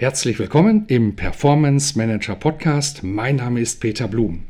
Herzlich 0.00 0.38
willkommen 0.38 0.84
im 0.86 1.16
Performance 1.16 1.98
Manager 1.98 2.36
Podcast. 2.36 3.02
Mein 3.02 3.34
Name 3.34 3.58
ist 3.58 3.80
Peter 3.80 4.06
Blum. 4.06 4.44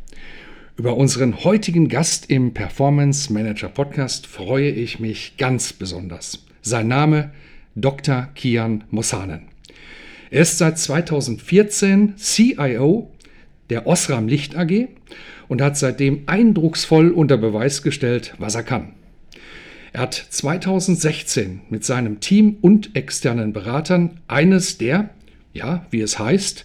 Über 0.76 0.94
unseren 0.98 1.42
heutigen 1.42 1.88
Gast 1.88 2.28
im 2.28 2.52
Performance 2.52 3.32
Manager 3.32 3.70
Podcast 3.70 4.26
freue 4.26 4.68
ich 4.68 5.00
mich 5.00 5.38
ganz 5.38 5.72
besonders. 5.72 6.44
Sein 6.60 6.88
Name 6.88 7.30
Dr. 7.74 8.28
Kian 8.34 8.84
Mossanen. 8.90 9.48
Er 10.30 10.42
ist 10.42 10.58
seit 10.58 10.78
2014 10.78 12.18
CIO 12.18 13.10
der 13.70 13.86
Osram 13.86 14.28
Licht 14.28 14.54
AG 14.54 14.88
und 15.48 15.62
hat 15.62 15.78
seitdem 15.78 16.24
eindrucksvoll 16.26 17.10
unter 17.10 17.38
Beweis 17.38 17.82
gestellt, 17.82 18.34
was 18.36 18.54
er 18.54 18.64
kann. 18.64 18.92
Er 19.94 20.02
hat 20.02 20.12
2016 20.12 21.62
mit 21.70 21.86
seinem 21.86 22.20
Team 22.20 22.58
und 22.60 22.94
externen 22.94 23.54
Beratern 23.54 24.20
eines 24.28 24.76
der 24.76 25.08
ja, 25.52 25.86
wie 25.90 26.00
es 26.00 26.18
heißt, 26.18 26.64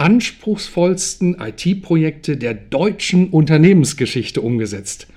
anspruchsvollsten 0.00 1.36
IT-Projekte 1.38 2.38
der 2.38 2.54
deutschen 2.54 3.28
Unternehmensgeschichte 3.28 4.40
umgesetzt. 4.40 5.08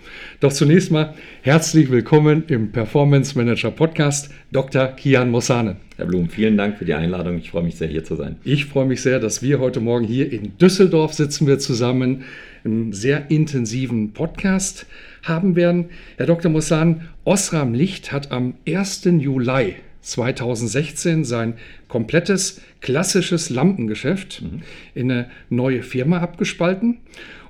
Doch 0.41 0.51
zunächst 0.51 0.91
mal 0.91 1.13
herzlich 1.41 1.89
willkommen 1.89 2.43
im 2.49 2.73
Performance 2.73 3.37
Manager 3.37 3.71
Podcast, 3.71 4.29
Dr. 4.51 4.87
Kian 4.87 5.31
Mossane. 5.31 5.77
Herr 5.95 6.05
Blum, 6.05 6.27
vielen 6.27 6.57
Dank 6.57 6.77
für 6.77 6.83
die 6.83 6.95
Einladung. 6.95 7.37
Ich 7.37 7.51
freue 7.51 7.63
mich 7.63 7.75
sehr, 7.75 7.87
hier 7.87 8.03
zu 8.03 8.17
sein. 8.17 8.35
Ich 8.43 8.65
freue 8.65 8.85
mich 8.85 9.01
sehr, 9.01 9.21
dass 9.21 9.41
wir 9.41 9.61
heute 9.61 9.79
Morgen 9.79 10.05
hier 10.05 10.29
in 10.29 10.57
Düsseldorf 10.57 11.13
sitzen 11.13 11.47
wir 11.47 11.59
zusammen, 11.59 12.25
einen 12.65 12.91
sehr 12.91 13.31
intensiven 13.31 14.11
Podcast 14.11 14.85
haben 15.21 15.55
werden. 15.55 15.85
Herr 16.17 16.25
Dr. 16.25 16.51
Mossan, 16.51 17.07
Osram 17.23 17.73
Licht 17.73 18.11
hat 18.11 18.33
am 18.33 18.55
1. 18.67 19.05
Juli 19.05 19.75
2016 20.03 21.23
sein 21.23 21.55
komplettes 21.87 22.61
klassisches 22.81 23.49
Lampengeschäft 23.49 24.41
mhm. 24.41 24.61
in 24.93 25.11
eine 25.11 25.29
neue 25.49 25.83
Firma 25.83 26.19
abgespalten. 26.19 26.99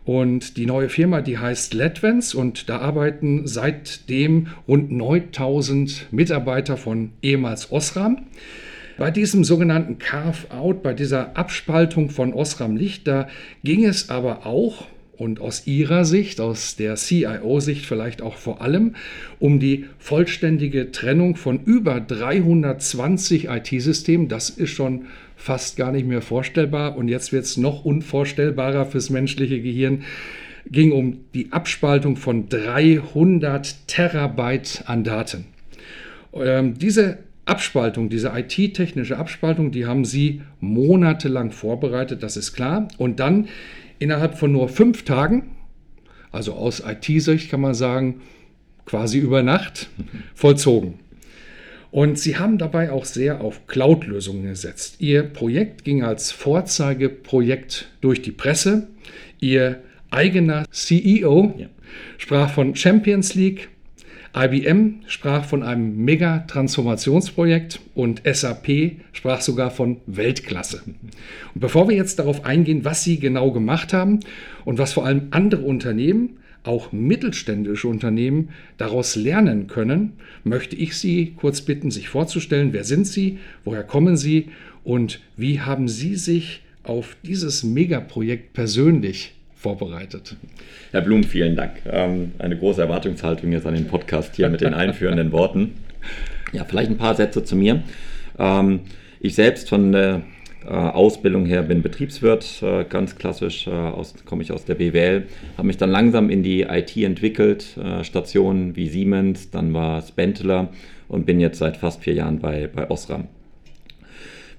Und 0.06 0.58
die 0.58 0.66
neue 0.66 0.90
Firma, 0.90 1.22
die 1.22 1.38
heißt 1.38 1.74
Ledvens 1.74 2.34
und 2.34 2.68
da 2.68 2.80
arbeiten 2.80 3.48
seitdem 3.48 4.48
rund 4.68 4.92
9000 4.92 6.08
Mitarbeiter 6.12 6.76
von 6.76 7.12
ehemals 7.22 7.72
Osram. 7.72 8.28
Bei 8.98 9.12
diesem 9.12 9.44
sogenannten 9.44 9.98
Carve-out, 9.98 10.84
bei 10.84 10.94
dieser 10.94 11.36
Abspaltung 11.38 12.10
von 12.10 12.34
Osram 12.34 12.76
Licht, 12.76 13.08
da 13.08 13.28
ging 13.64 13.86
es 13.86 14.10
aber 14.10 14.46
auch 14.46 14.86
und 15.24 15.40
aus 15.40 15.66
Ihrer 15.66 16.04
Sicht, 16.04 16.42
aus 16.42 16.76
der 16.76 16.96
CIO-Sicht 16.96 17.86
vielleicht 17.86 18.22
auch 18.22 18.36
vor 18.36 18.62
allem, 18.62 18.96
um 19.40 19.60
die 19.60 19.86
vollständige 19.98 20.92
Trennung 20.92 21.38
von 21.38 21.64
über 21.64 22.02
320 22.02 23.48
IT-Systemen. 23.48 24.28
Das 24.28 24.50
ist 24.50 24.72
schon 24.72 25.06
fast 25.38 25.78
gar 25.78 25.92
nicht 25.92 26.06
mehr 26.06 26.22
vorstellbar 26.22 26.98
und 26.98 27.08
jetzt 27.08 27.32
wird 27.32 27.46
es 27.46 27.58
noch 27.58 27.86
unvorstellbarer 27.86 28.86
fürs 28.86 29.10
menschliche 29.10 29.62
Gehirn. 29.62 30.04
Ging 30.70 30.92
um 30.92 31.22
die 31.34 31.52
Abspaltung 31.52 32.16
von 32.18 32.50
300 32.50 33.88
Terabyte 33.88 34.84
an 34.86 35.04
Daten. 35.04 35.46
Ähm, 36.34 36.78
diese 36.78 37.20
Abspaltung, 37.46 38.10
diese 38.10 38.30
IT-technische 38.30 39.18
Abspaltung, 39.18 39.72
die 39.72 39.86
haben 39.86 40.06
Sie 40.06 40.42
monatelang 40.62 41.52
vorbereitet, 41.52 42.24
das 42.24 42.38
ist 42.38 42.54
klar. 42.54 42.88
Und 42.98 43.20
dann 43.20 43.48
innerhalb 44.04 44.38
von 44.38 44.52
nur 44.52 44.70
fünf 44.70 45.04
Tagen, 45.04 45.56
also 46.32 46.54
aus 46.54 46.84
IT-Sicht 46.86 47.50
kann 47.50 47.62
man 47.62 47.74
sagen, 47.74 48.22
quasi 48.86 49.18
über 49.18 49.44
Nacht, 49.44 49.90
vollzogen. 50.36 51.00
Und 51.92 52.18
sie 52.18 52.38
haben 52.38 52.58
dabei 52.58 52.92
auch 52.92 53.06
sehr 53.06 53.42
auf 53.42 53.68
Cloud-Lösungen 53.68 54.44
gesetzt. 54.44 54.96
Ihr 55.00 55.24
Projekt 55.24 55.84
ging 55.84 56.04
als 56.04 56.32
Vorzeigeprojekt 56.32 57.88
durch 58.02 58.22
die 58.24 58.32
Presse. 58.32 58.88
Ihr 59.40 59.84
eigener 60.10 60.66
CEO 60.72 61.54
ja. 61.58 61.68
sprach 62.18 62.50
von 62.50 62.76
Champions 62.76 63.36
League, 63.36 63.70
IBM 64.36 65.02
sprach 65.06 65.46
von 65.46 65.62
einem 65.62 65.96
Mega-Transformationsprojekt 66.06 67.80
und 67.94 68.24
SAP 68.26 68.94
sprach 69.12 69.42
sogar 69.42 69.70
von 69.70 69.98
Weltklasse. 70.08 70.82
Und 70.86 71.62
bevor 71.62 71.88
wir 71.88 71.96
jetzt 71.96 72.18
darauf 72.18 72.44
eingehen, 72.44 72.84
was 72.84 73.04
sie 73.04 73.20
genau 73.20 73.52
gemacht 73.52 73.94
haben 73.94 74.22
und 74.66 74.80
was 74.80 74.94
vor 74.94 75.06
allem 75.06 75.28
andere 75.30 75.62
Unternehmen, 75.62 76.40
auch 76.64 76.92
mittelständische 76.92 77.88
Unternehmen, 77.88 78.50
daraus 78.78 79.16
lernen 79.16 79.68
können, 79.68 80.14
möchte 80.44 80.76
ich 80.78 80.98
Sie 80.98 81.34
kurz 81.36 81.62
bitten, 81.62 81.92
sich 81.92 82.10
vorzustellen, 82.10 82.74
wer 82.74 82.86
sind 82.86 83.06
Sie, 83.06 83.38
woher 83.66 83.84
kommen 83.84 84.18
Sie? 84.18 84.50
Und 84.84 85.20
wie 85.38 85.62
haben 85.62 85.88
Sie 85.88 86.16
sich 86.16 86.62
auf 86.84 87.16
dieses 87.24 87.64
Megaprojekt 87.64 88.54
persönlich 88.54 89.34
vorbereitet. 89.64 90.36
Herr 90.92 91.02
Blum, 91.02 91.24
vielen 91.24 91.56
Dank. 91.56 91.82
Ähm, 91.90 92.34
eine 92.38 92.58
große 92.58 92.82
Erwartungshaltung 92.82 93.52
jetzt 93.54 93.66
an 93.66 93.74
den 93.74 93.88
Podcast 93.88 94.36
hier 94.36 94.50
mit 94.50 94.62
den 94.62 94.74
einführenden 94.74 95.32
Worten. 95.32 95.76
Ja, 96.52 96.66
vielleicht 96.66 96.92
ein 96.92 96.98
paar 96.98 97.16
Sätze 97.16 97.44
zu 97.46 97.56
mir. 97.56 97.82
Ähm, 98.38 98.82
ich 99.22 99.36
selbst 99.36 99.70
von 99.70 99.94
der 99.94 100.22
äh, 100.66 100.70
Ausbildung 100.70 101.46
her 101.46 101.64
bin 101.64 101.82
Betriebswirt, 101.82 102.62
äh, 102.62 102.84
ganz 102.84 103.16
klassisch, 103.16 103.68
äh, 103.68 103.92
komme 104.26 104.44
ich 104.44 104.52
aus 104.52 104.66
der 104.66 104.76
BWL, 104.76 105.28
habe 105.58 105.68
mich 105.68 105.78
dann 105.78 105.90
langsam 105.90 106.30
in 106.30 106.44
die 106.44 106.64
IT 106.64 106.96
entwickelt, 106.98 107.78
Stationen 108.02 108.76
wie 108.76 108.90
Siemens, 108.90 109.50
dann 109.50 109.74
war 109.74 110.00
es 110.00 110.12
Benteler 110.12 110.70
und 111.08 111.26
bin 111.26 111.40
jetzt 111.40 111.60
seit 111.60 111.78
fast 111.78 112.04
vier 112.04 112.14
Jahren 112.14 112.40
bei, 112.40 112.68
bei 112.68 112.90
Osram. 112.90 113.28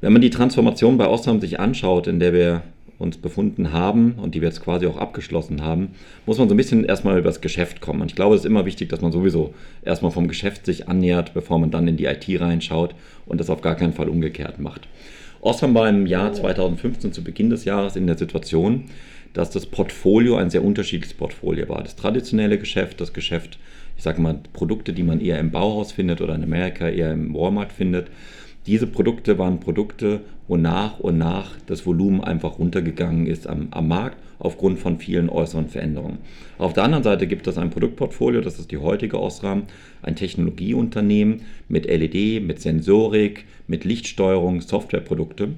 Wenn 0.01 0.13
man 0.13 0.23
die 0.23 0.31
Transformation 0.31 0.99
bei 0.99 1.09
Osram 1.09 1.41
sich 1.41 1.61
anschaut, 1.61 2.07
in 2.07 2.21
der 2.21 2.33
wir 2.33 2.63
uns 3.05 3.19
befunden 3.19 3.73
haben 3.73 4.15
und 4.15 4.35
die 4.35 4.41
wir 4.41 4.49
jetzt 4.49 4.63
quasi 4.63 4.87
auch 4.87 4.97
abgeschlossen 4.97 5.63
haben, 5.63 5.91
muss 6.27 6.39
man 6.39 6.49
so 6.49 6.55
ein 6.55 6.57
bisschen 6.57 6.85
erstmal 6.85 7.19
über 7.19 7.29
das 7.29 7.41
Geschäft 7.41 7.81
kommen. 7.81 8.01
Und 8.01 8.11
ich 8.11 8.17
glaube, 8.17 8.35
es 8.35 8.41
ist 8.41 8.47
immer 8.47 8.65
wichtig, 8.65 8.89
dass 8.89 9.01
man 9.01 9.13
sowieso 9.13 9.55
erstmal 9.85 10.11
vom 10.11 10.27
Geschäft 10.27 10.67
sich 10.67 10.89
annähert, 10.89 11.35
bevor 11.35 11.59
man 11.59 11.71
dann 11.71 11.87
in 11.87 11.97
die 11.97 12.07
IT 12.07 12.27
reinschaut 12.41 12.95
und 13.27 13.39
das 13.39 13.51
auf 13.51 13.61
gar 13.61 13.77
keinen 13.77 13.93
Fall 13.93 14.09
umgekehrt 14.09 14.59
macht. 14.59 14.89
Osram 15.41 15.75
war 15.75 15.89
im 15.89 16.07
Jahr 16.07 16.33
2015 16.33 17.13
zu 17.13 17.23
Beginn 17.23 17.51
des 17.51 17.67
Jahres 17.67 17.97
in 17.97 18.07
der 18.07 18.17
Situation, 18.17 18.85
dass 19.35 19.51
das 19.51 19.67
Portfolio 19.67 20.37
ein 20.37 20.49
sehr 20.49 20.65
unterschiedliches 20.65 21.15
Portfolio 21.15 21.69
war. 21.69 21.83
Das 21.83 21.97
traditionelle 21.97 22.59
Geschäft, 22.59 23.01
das 23.01 23.13
Geschäft, 23.13 23.59
ich 23.97 24.03
sage 24.03 24.23
mal, 24.23 24.39
Produkte, 24.55 24.93
die 24.93 25.03
man 25.03 25.21
eher 25.21 25.39
im 25.39 25.51
Bauhaus 25.51 25.93
findet 25.93 26.21
oder 26.21 26.35
in 26.35 26.43
Amerika 26.43 26.89
eher 26.89 27.13
im 27.13 27.35
Walmart 27.35 27.73
findet, 27.73 28.07
diese 28.67 28.87
Produkte 28.87 29.39
waren 29.39 29.61
Produkte, 29.61 30.21
wo 30.49 30.57
nach 30.57 30.99
und 31.01 31.19
nach 31.19 31.53
das 31.67 31.87
Volumen 31.87 32.23
einfach 32.23 32.59
runtergegangen 32.59 33.27
ist 33.27 33.47
am, 33.47 33.69
am 33.71 33.89
Markt 33.89 34.19
aufgrund 34.39 34.79
von 34.79 34.99
vielen 34.99 35.29
äußeren 35.29 35.69
Veränderungen. 35.69 36.19
Auf 36.59 36.73
der 36.73 36.85
anderen 36.85 37.05
Seite 37.05 37.27
gibt 37.27 37.47
es 37.47 37.59
ein 37.59 37.71
Produktportfolio, 37.71 38.41
das 38.41 38.59
ist 38.59 38.71
die 38.71 38.79
heutige 38.79 39.21
Osram, 39.21 39.65
ein 40.03 40.17
Technologieunternehmen 40.17 41.43
mit 41.69 41.87
LED, 41.87 42.43
mit 42.43 42.61
Sensorik, 42.61 43.45
mit 43.67 43.85
Lichtsteuerung, 43.85 44.61
Softwareprodukte. 44.61 45.51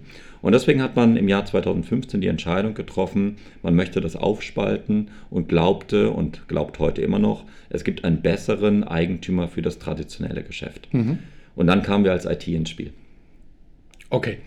Und 0.43 0.53
deswegen 0.53 0.83
hat 0.83 0.95
man 0.95 1.17
im 1.17 1.29
Jahr 1.29 1.45
2015 1.45 2.21
die 2.21 2.29
Entscheidung 2.29 2.75
getroffen, 2.75 3.37
man 3.63 3.75
möchte 3.75 4.01
das 4.01 4.15
aufspalten 4.15 5.09
und 5.31 5.49
glaubte 5.49 6.11
und 6.11 6.47
glaubt 6.47 6.79
heute 6.79 7.03
immer 7.03 7.19
noch, 7.19 7.45
es 7.71 7.83
gibt 7.83 8.05
einen 8.05 8.23
besseren 8.23 8.85
Eigentümer 8.85 9.49
für 9.49 9.63
das 9.63 9.79
traditionelle 9.79 10.43
Geschäft. 10.43 10.93
Mhm. 10.93 11.19
Und 11.57 11.67
dann 11.67 11.83
kamen 11.83 12.05
wir 12.05 12.13
als 12.13 12.25
IT 12.25 12.47
ins 12.47 12.71
Spiel. 12.71 12.93
Okay. 14.09 14.39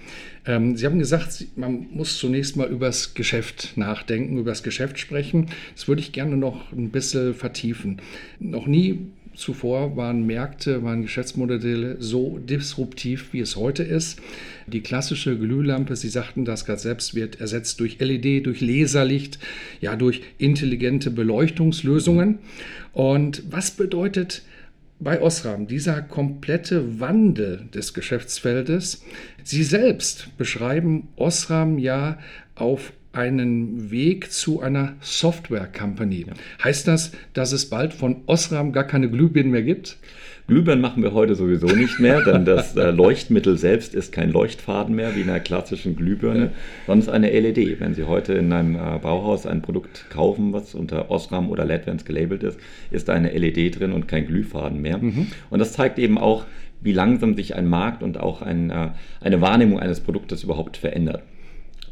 Ähm, 0.46 0.78
Sie 0.78 0.86
haben 0.86 1.00
gesagt, 1.00 1.46
man 1.58 1.88
muss 1.92 2.18
zunächst 2.18 2.56
mal 2.56 2.70
über 2.70 2.86
das 2.86 3.14
Geschäft 3.14 3.74
nachdenken, 3.76 4.38
über 4.38 4.52
das 4.52 4.64
Geschäft 4.64 4.98
sprechen. 4.98 5.48
Das 5.76 5.90
würde 5.90 6.02
ich 6.02 6.14
gerne 6.14 6.38
noch 6.38 6.72
ein 6.72 6.92
bisschen 6.92 7.34
vertiefen. 7.34 8.02
Noch 8.40 8.68
nie 8.68 9.00
zuvor 9.36 9.96
waren 9.96 10.26
Märkte, 10.26 10.84
waren 10.84 11.02
Geschäftsmodelle 11.02 11.98
so 12.00 12.38
disruptiv, 12.38 13.30
wie 13.32 13.40
es 13.40 13.56
heute 13.56 13.84
ist. 13.84 14.22
Die 14.68 14.82
klassische 14.82 15.38
Glühlampe, 15.38 15.96
Sie 15.96 16.10
sagten 16.10 16.46
das 16.46 16.66
gerade 16.66 16.80
selbst, 16.80 17.16
wird 17.16 17.40
ersetzt 17.40 17.80
durch 17.80 18.00
LED, 18.00 18.46
durch 18.46 18.62
Laserlicht, 18.62 19.40
ja, 19.82 19.96
durch 19.96 20.22
intelligente 20.38 21.10
Beleuchtungslösungen. 21.10 22.40
Und 22.94 23.44
was 23.50 23.72
bedeutet 23.72 24.44
bei 25.00 25.22
Osram, 25.22 25.68
dieser 25.68 26.02
komplette 26.02 27.00
Wandel 27.00 27.70
des 27.74 27.94
Geschäftsfeldes. 27.94 29.04
Sie 29.44 29.64
selbst 29.64 30.38
beschreiben 30.38 31.08
Osram 31.16 31.78
ja 31.78 32.20
auf 32.56 32.92
einen 33.12 33.90
Weg 33.92 34.32
zu 34.32 34.62
einer 34.62 34.96
Software 35.02 35.68
Company. 35.68 36.26
Heißt 36.64 36.88
das, 36.88 37.12
dass 37.34 37.54
es 37.54 37.70
bald 37.70 37.94
von 37.94 38.24
Osram 38.28 38.72
gar 38.72 38.84
keine 38.84 39.10
Glühbirnen 39.10 39.52
mehr 39.52 39.64
gibt? 39.64 39.98
Glühbirnen 40.50 40.82
machen 40.82 41.04
wir 41.04 41.14
heute 41.14 41.36
sowieso 41.36 41.68
nicht 41.68 42.00
mehr, 42.00 42.22
denn 42.22 42.44
das 42.44 42.76
äh, 42.76 42.90
Leuchtmittel 42.90 43.58
selbst 43.58 43.94
ist 43.94 44.12
kein 44.12 44.32
Leuchtfaden 44.32 44.96
mehr 44.96 45.16
wie 45.16 45.22
in 45.22 45.30
einer 45.30 45.40
klassischen 45.40 45.96
Glühbirne, 45.96 46.52
sondern 46.88 47.00
es 47.00 47.06
ist 47.06 47.14
eine 47.14 47.30
LED. 47.30 47.80
Wenn 47.80 47.94
Sie 47.94 48.04
heute 48.04 48.34
in 48.34 48.52
einem 48.52 48.76
äh, 48.76 49.00
Bauhaus 49.00 49.46
ein 49.46 49.62
Produkt 49.62 50.10
kaufen, 50.10 50.52
was 50.52 50.74
unter 50.74 51.12
Osram 51.12 51.50
oder 51.50 51.66
LEDVANCE 51.66 52.04
gelabelt 52.04 52.42
ist, 52.42 52.60
ist 52.90 53.08
da 53.08 53.14
eine 53.14 53.30
LED 53.30 53.80
drin 53.80 53.94
und 53.94 54.08
kein 54.08 54.26
Glühfaden 54.26 54.82
mehr. 54.82 54.98
Mhm. 54.98 55.28
Und 55.52 55.60
das 55.60 55.74
zeigt 55.74 56.00
eben 56.00 56.18
auch, 56.18 56.46
wie 56.82 56.94
langsam 56.94 57.36
sich 57.36 57.56
ein 57.56 57.68
Markt 57.68 58.02
und 58.02 58.20
auch 58.20 58.42
ein, 58.42 58.72
äh, 58.72 58.90
eine 59.22 59.42
Wahrnehmung 59.42 59.80
eines 59.80 60.00
Produktes 60.00 60.44
überhaupt 60.44 60.78
verändert. 60.78 61.22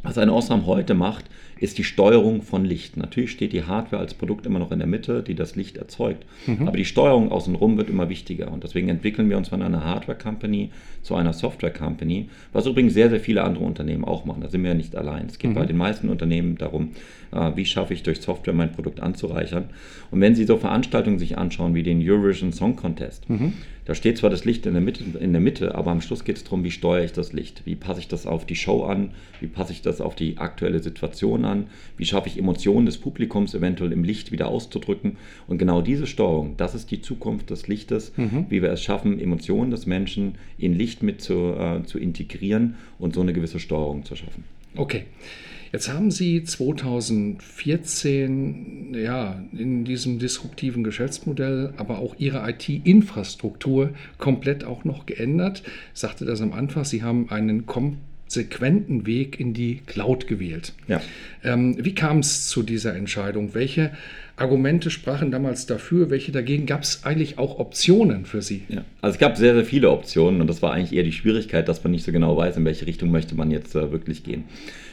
Was 0.04 0.18
ein 0.18 0.30
Osram 0.30 0.66
heute 0.66 0.94
macht, 0.94 1.26
ist 1.60 1.78
die 1.78 1.84
Steuerung 1.84 2.42
von 2.42 2.66
Licht. 2.66 2.98
Natürlich 2.98 3.32
steht 3.32 3.54
die 3.54 3.64
Hardware 3.64 4.02
als 4.02 4.14
Produkt 4.14 4.46
immer 4.46 4.60
noch 4.60 4.72
in 4.72 4.80
der 4.80 4.88
Mitte, 4.88 5.24
die 5.24 5.36
das 5.36 5.56
Licht 5.56 5.78
erzeugt. 5.78 6.26
Mhm. 6.46 6.68
Aber 6.68 6.78
die 6.78 6.86
Steuerung 6.86 7.32
außenrum 7.32 7.78
wird 7.78 7.90
immer 7.90 8.10
wichtiger. 8.10 8.52
Und 8.52 8.64
deswegen 8.64 8.90
entwickeln 8.90 9.30
wir 9.30 9.38
uns 9.38 9.50
von 9.50 9.62
einer 9.62 9.84
Hardware-Company 9.84 10.70
zu 11.02 11.16
einer 11.16 11.34
Software-Company, 11.34 12.30
was 12.54 12.66
übrigens 12.66 12.94
sehr, 12.94 13.10
sehr 13.10 13.20
viele 13.20 13.44
andere 13.44 13.64
Unternehmen 13.64 14.06
auch 14.06 14.26
machen. 14.26 14.42
Da 14.42 14.50
sind 14.50 14.64
wir 14.64 14.72
ja 14.72 14.78
nicht 14.78 14.96
allein. 14.96 15.28
Es 15.28 15.40
geht 15.40 15.52
mhm. 15.52 15.56
bei 15.56 15.66
den 15.66 15.78
meisten 15.78 16.10
Unternehmen 16.10 16.58
darum, 16.58 16.92
äh, 17.32 17.52
wie 17.56 17.66
schaffe 17.66 17.94
ich 17.94 18.04
durch 18.04 18.22
Software 18.22 18.54
mein 18.54 18.72
Produkt 18.72 19.00
anzureichern. 19.00 19.66
Und 20.12 20.22
wenn 20.22 20.36
Sie 20.36 20.46
so 20.46 20.58
Veranstaltungen 20.58 21.20
sich 21.20 21.38
anschauen 21.38 21.76
wie 21.76 21.84
den 21.84 22.02
Eurovision 22.02 22.52
Song 22.52 22.76
Contest, 22.76 23.30
mhm. 23.30 23.54
Da 23.88 23.96
steht 23.96 24.18
zwar 24.18 24.30
das 24.30 24.44
Licht 24.44 24.66
in 24.66 24.74
der, 24.74 24.82
Mitte, 24.82 25.02
in 25.18 25.32
der 25.32 25.40
Mitte, 25.40 25.74
aber 25.74 25.92
am 25.92 26.02
Schluss 26.02 26.26
geht 26.26 26.36
es 26.36 26.44
darum, 26.44 26.66
wie 26.66 26.72
steuere 26.72 27.06
ich 27.06 27.14
das 27.14 27.32
Licht? 27.32 27.62
Wie 27.64 27.76
passe 27.76 28.02
ich 28.02 28.10
das 28.10 28.28
auf 28.28 28.46
die 28.46 28.58
Show 28.58 28.84
an? 28.84 29.12
Wie 29.40 29.48
passe 29.48 29.72
ich 29.72 29.82
das 29.82 30.02
auf 30.02 30.14
die 30.14 30.40
aktuelle 30.40 30.80
Situation 30.80 31.46
an? 31.46 31.68
Wie 31.96 32.04
schaffe 32.04 32.28
ich 32.28 32.38
Emotionen 32.38 32.86
des 32.86 32.98
Publikums 32.98 33.54
eventuell 33.54 33.94
im 33.94 34.04
Licht 34.04 34.34
wieder 34.34 34.50
auszudrücken? 34.50 35.16
Und 35.48 35.58
genau 35.58 35.82
diese 35.82 36.06
Steuerung, 36.06 36.58
das 36.58 36.76
ist 36.76 36.92
die 36.92 37.00
Zukunft 37.00 37.50
des 37.50 37.70
Lichtes, 37.70 38.12
mhm. 38.18 38.48
wie 38.50 38.62
wir 38.62 38.72
es 38.72 38.84
schaffen, 38.84 39.22
Emotionen 39.22 39.72
des 39.72 39.86
Menschen 39.86 40.36
in 40.58 40.74
Licht 40.74 41.02
mit 41.02 41.22
zu, 41.22 41.56
äh, 41.58 41.84
zu 41.86 41.98
integrieren 41.98 42.76
und 43.00 43.16
so 43.16 43.22
eine 43.22 43.32
gewisse 43.32 43.62
Steuerung 43.62 44.04
zu 44.04 44.18
schaffen. 44.18 44.44
Okay. 44.76 45.06
Jetzt 45.72 45.92
haben 45.92 46.12
Sie 46.12 46.44
2014 46.44 48.94
ja, 48.94 49.42
in 49.58 49.86
diesem 49.86 50.20
disruptiven 50.20 50.84
Geschäftsmodell 50.84 51.74
aber 51.78 51.98
auch 52.00 52.16
Ihre 52.18 52.50
IT-Infrastruktur 52.50 53.92
komplett 54.18 54.64
auch 54.64 54.86
noch 54.86 55.06
geändert. 55.06 55.62
Ich 55.94 56.00
sagte 56.00 56.26
das 56.26 56.42
am 56.42 56.54
Anfang, 56.54 56.86
Sie 56.86 57.04
haben 57.04 57.30
einen 57.30 57.66
konsequenten 57.66 59.06
Weg 59.06 59.38
in 59.40 59.54
die 59.54 59.82
Cloud 59.86 60.28
gewählt. 60.28 60.74
Ja. 60.88 61.02
Ähm, 61.44 61.76
wie 61.80 61.96
kam 61.96 62.20
es 62.20 62.48
zu 62.48 62.64
dieser 62.64 62.96
Entscheidung? 62.96 63.54
Welche 63.54 63.92
Argumente 64.38 64.90
sprachen 64.92 65.32
damals 65.32 65.66
dafür, 65.66 66.10
welche 66.10 66.32
dagegen? 66.32 66.66
Gab 66.66 66.84
es 66.84 67.04
eigentlich 67.04 67.40
auch 67.40 67.60
Optionen 67.60 68.26
für 68.26 68.42
Sie? 68.42 68.62
Ja. 68.70 68.86
Also 69.02 69.16
es 69.16 69.20
gab 69.20 69.36
sehr, 69.36 69.56
sehr 69.56 69.66
viele 69.66 69.90
Optionen 69.90 70.40
und 70.42 70.48
das 70.48 70.62
war 70.62 70.74
eigentlich 70.74 70.94
eher 70.94 71.04
die 71.04 71.12
Schwierigkeit, 71.12 71.68
dass 71.68 71.84
man 71.84 71.92
nicht 71.92 72.06
so 72.06 72.12
genau 72.12 72.38
weiß, 72.38 72.58
in 72.58 72.66
welche 72.66 72.86
Richtung 72.86 73.12
möchte 73.12 73.36
man 73.36 73.52
jetzt 73.52 73.76
äh, 73.76 73.92
wirklich 73.92 74.24
gehen. 74.24 74.46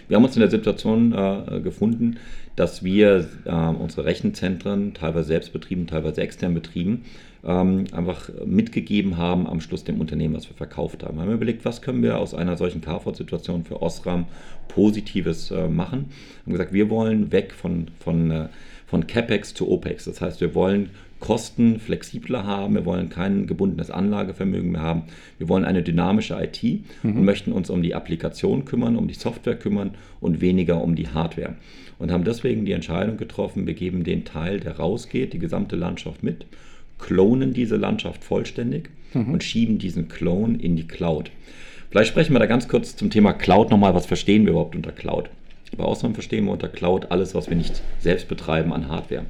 Wir 0.08 0.16
haben 0.16 0.24
uns 0.24 0.36
in 0.36 0.40
der 0.40 0.50
Situation 0.50 1.12
äh, 1.12 1.60
gefunden, 1.60 2.18
dass 2.56 2.84
wir 2.84 3.28
äh, 3.44 3.50
unsere 3.50 4.04
Rechenzentren, 4.04 4.94
teilweise 4.94 5.28
selbst 5.28 5.52
betrieben, 5.52 5.86
teilweise 5.86 6.20
extern 6.20 6.54
betrieben, 6.54 7.04
ähm, 7.44 7.84
einfach 7.92 8.30
mitgegeben 8.44 9.16
haben 9.18 9.46
am 9.46 9.60
Schluss 9.60 9.84
dem 9.84 10.00
Unternehmen, 10.00 10.34
was 10.34 10.48
wir 10.48 10.56
verkauft 10.56 11.02
haben. 11.02 11.16
Wir 11.16 11.22
haben 11.22 11.32
überlegt, 11.32 11.64
was 11.64 11.82
können 11.82 12.02
wir 12.02 12.18
aus 12.18 12.34
einer 12.34 12.56
solchen 12.56 12.80
Carport-Situation 12.80 13.64
für 13.64 13.82
Osram 13.82 14.26
Positives 14.68 15.50
äh, 15.50 15.68
machen. 15.68 16.06
Wir 16.44 16.46
haben 16.46 16.52
gesagt, 16.52 16.72
wir 16.72 16.90
wollen 16.90 17.32
weg 17.32 17.52
von, 17.52 17.88
von, 17.98 18.30
äh, 18.30 18.48
von 18.86 19.06
CapEx 19.06 19.54
zu 19.54 19.70
OPEX. 19.70 20.04
Das 20.04 20.20
heißt, 20.20 20.40
wir 20.40 20.54
wollen 20.54 20.90
Kosten 21.24 21.80
flexibler 21.80 22.44
haben, 22.44 22.74
wir 22.74 22.84
wollen 22.84 23.08
kein 23.08 23.46
gebundenes 23.46 23.90
Anlagevermögen 23.90 24.72
mehr 24.72 24.82
haben, 24.82 25.04
wir 25.38 25.48
wollen 25.48 25.64
eine 25.64 25.82
dynamische 25.82 26.36
IT 26.38 26.62
mhm. 27.02 27.16
und 27.16 27.24
möchten 27.24 27.50
uns 27.50 27.70
um 27.70 27.82
die 27.82 27.94
Applikation 27.94 28.66
kümmern, 28.66 28.96
um 28.96 29.08
die 29.08 29.14
Software 29.14 29.56
kümmern 29.56 29.92
und 30.20 30.42
weniger 30.42 30.82
um 30.82 30.96
die 30.96 31.08
Hardware. 31.08 31.54
Und 31.98 32.12
haben 32.12 32.24
deswegen 32.24 32.66
die 32.66 32.72
Entscheidung 32.72 33.16
getroffen, 33.16 33.66
wir 33.66 33.72
geben 33.72 34.04
den 34.04 34.26
Teil, 34.26 34.60
der 34.60 34.76
rausgeht, 34.76 35.32
die 35.32 35.38
gesamte 35.38 35.76
Landschaft 35.76 36.22
mit, 36.22 36.44
klonen 36.98 37.54
diese 37.54 37.76
Landschaft 37.76 38.22
vollständig 38.22 38.90
mhm. 39.14 39.32
und 39.32 39.42
schieben 39.42 39.78
diesen 39.78 40.08
Clone 40.08 40.58
in 40.58 40.76
die 40.76 40.86
Cloud. 40.86 41.30
Vielleicht 41.88 42.10
sprechen 42.10 42.34
wir 42.34 42.40
da 42.40 42.46
ganz 42.46 42.68
kurz 42.68 42.96
zum 42.96 43.08
Thema 43.08 43.32
Cloud 43.32 43.70
nochmal, 43.70 43.94
was 43.94 44.04
verstehen 44.04 44.44
wir 44.44 44.50
überhaupt 44.50 44.76
unter 44.76 44.92
Cloud? 44.92 45.30
Bei 45.78 45.84
Ausnahmen 45.84 46.14
verstehen 46.14 46.44
wir 46.44 46.52
unter 46.52 46.68
Cloud 46.68 47.10
alles, 47.10 47.34
was 47.34 47.48
wir 47.48 47.56
nicht 47.56 47.80
selbst 47.98 48.28
betreiben 48.28 48.74
an 48.74 48.88
Hardware. 48.88 49.24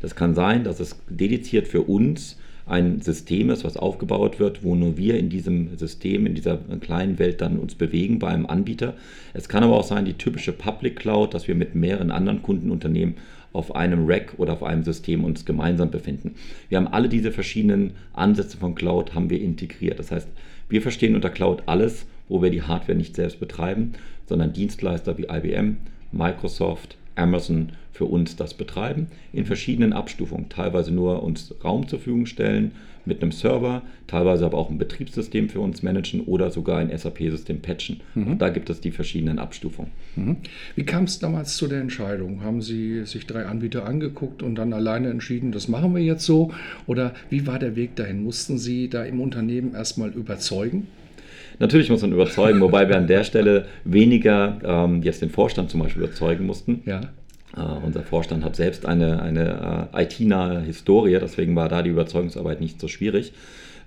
Das 0.00 0.14
kann 0.14 0.34
sein, 0.34 0.64
dass 0.64 0.80
es 0.80 0.96
dediziert 1.08 1.68
für 1.68 1.82
uns 1.82 2.36
ein 2.66 3.00
System 3.00 3.50
ist, 3.50 3.64
was 3.64 3.76
aufgebaut 3.76 4.40
wird, 4.40 4.64
wo 4.64 4.74
nur 4.74 4.96
wir 4.96 5.16
in 5.18 5.28
diesem 5.28 5.76
System, 5.78 6.26
in 6.26 6.34
dieser 6.34 6.58
kleinen 6.80 7.18
Welt 7.20 7.40
dann 7.40 7.58
uns 7.58 7.76
bewegen 7.76 8.18
bei 8.18 8.28
einem 8.28 8.46
Anbieter. 8.46 8.94
Es 9.34 9.48
kann 9.48 9.62
aber 9.62 9.76
auch 9.76 9.84
sein, 9.84 10.04
die 10.04 10.14
typische 10.14 10.52
Public 10.52 10.96
Cloud, 10.96 11.32
dass 11.32 11.46
wir 11.46 11.54
mit 11.54 11.76
mehreren 11.76 12.10
anderen 12.10 12.42
Kundenunternehmen 12.42 13.14
auf 13.52 13.74
einem 13.74 14.04
Rack 14.06 14.34
oder 14.36 14.52
auf 14.52 14.64
einem 14.64 14.82
System 14.82 15.24
uns 15.24 15.44
gemeinsam 15.44 15.90
befinden. 15.90 16.34
Wir 16.68 16.78
haben 16.78 16.88
alle 16.88 17.08
diese 17.08 17.30
verschiedenen 17.30 17.92
Ansätze 18.12 18.58
von 18.58 18.74
Cloud 18.74 19.14
haben 19.14 19.30
wir 19.30 19.40
integriert. 19.40 19.98
Das 19.98 20.10
heißt, 20.10 20.28
wir 20.68 20.82
verstehen 20.82 21.14
unter 21.14 21.30
Cloud 21.30 21.62
alles, 21.66 22.06
wo 22.28 22.42
wir 22.42 22.50
die 22.50 22.62
Hardware 22.62 22.98
nicht 22.98 23.14
selbst 23.14 23.38
betreiben, 23.38 23.92
sondern 24.28 24.52
Dienstleister 24.52 25.16
wie 25.16 25.28
IBM, 25.30 25.76
Microsoft, 26.10 26.98
Amazon 27.16 27.72
für 27.92 28.04
uns 28.04 28.36
das 28.36 28.54
betreiben, 28.54 29.08
in 29.32 29.46
verschiedenen 29.46 29.92
Abstufungen. 29.92 30.48
Teilweise 30.48 30.92
nur 30.92 31.22
uns 31.22 31.54
Raum 31.64 31.88
zur 31.88 31.98
Verfügung 31.98 32.26
stellen 32.26 32.72
mit 33.06 33.22
einem 33.22 33.32
Server, 33.32 33.82
teilweise 34.06 34.44
aber 34.44 34.58
auch 34.58 34.68
ein 34.68 34.78
Betriebssystem 34.78 35.48
für 35.48 35.60
uns 35.60 35.82
managen 35.82 36.22
oder 36.22 36.50
sogar 36.50 36.78
ein 36.78 36.96
SAP-System 36.96 37.62
patchen. 37.62 38.00
Mhm. 38.14 38.38
da 38.38 38.48
gibt 38.48 38.68
es 38.68 38.80
die 38.80 38.90
verschiedenen 38.90 39.38
Abstufungen. 39.38 39.92
Mhm. 40.16 40.36
Wie 40.74 40.84
kam 40.84 41.04
es 41.04 41.18
damals 41.18 41.56
zu 41.56 41.68
der 41.68 41.80
Entscheidung? 41.80 42.42
Haben 42.42 42.60
Sie 42.60 43.06
sich 43.06 43.26
drei 43.26 43.46
Anbieter 43.46 43.86
angeguckt 43.86 44.42
und 44.42 44.56
dann 44.56 44.72
alleine 44.72 45.08
entschieden, 45.08 45.52
das 45.52 45.68
machen 45.68 45.94
wir 45.94 46.02
jetzt 46.02 46.24
so? 46.24 46.52
Oder 46.86 47.14
wie 47.30 47.46
war 47.46 47.58
der 47.58 47.76
Weg 47.76 47.96
dahin? 47.96 48.22
Mussten 48.22 48.58
Sie 48.58 48.88
da 48.88 49.04
im 49.04 49.20
Unternehmen 49.20 49.74
erstmal 49.74 50.10
überzeugen? 50.10 50.88
Natürlich 51.58 51.90
muss 51.90 52.02
man 52.02 52.12
überzeugen, 52.12 52.60
wobei 52.60 52.88
wir 52.88 52.96
an 52.96 53.06
der 53.06 53.24
Stelle 53.24 53.66
weniger 53.84 54.58
ähm, 54.62 55.02
jetzt 55.02 55.22
den 55.22 55.30
Vorstand 55.30 55.70
zum 55.70 55.80
Beispiel 55.80 56.02
überzeugen 56.02 56.46
mussten. 56.46 56.82
Ja. 56.84 57.00
Uh, 57.56 57.86
unser 57.86 58.02
Vorstand 58.02 58.44
hat 58.44 58.54
selbst 58.54 58.84
eine, 58.84 59.22
eine 59.22 59.88
uh, 59.94 59.98
IT-nahe 59.98 60.60
Historie, 60.60 61.16
deswegen 61.18 61.56
war 61.56 61.70
da 61.70 61.80
die 61.80 61.88
Überzeugungsarbeit 61.88 62.60
nicht 62.60 62.78
so 62.78 62.86
schwierig. 62.86 63.32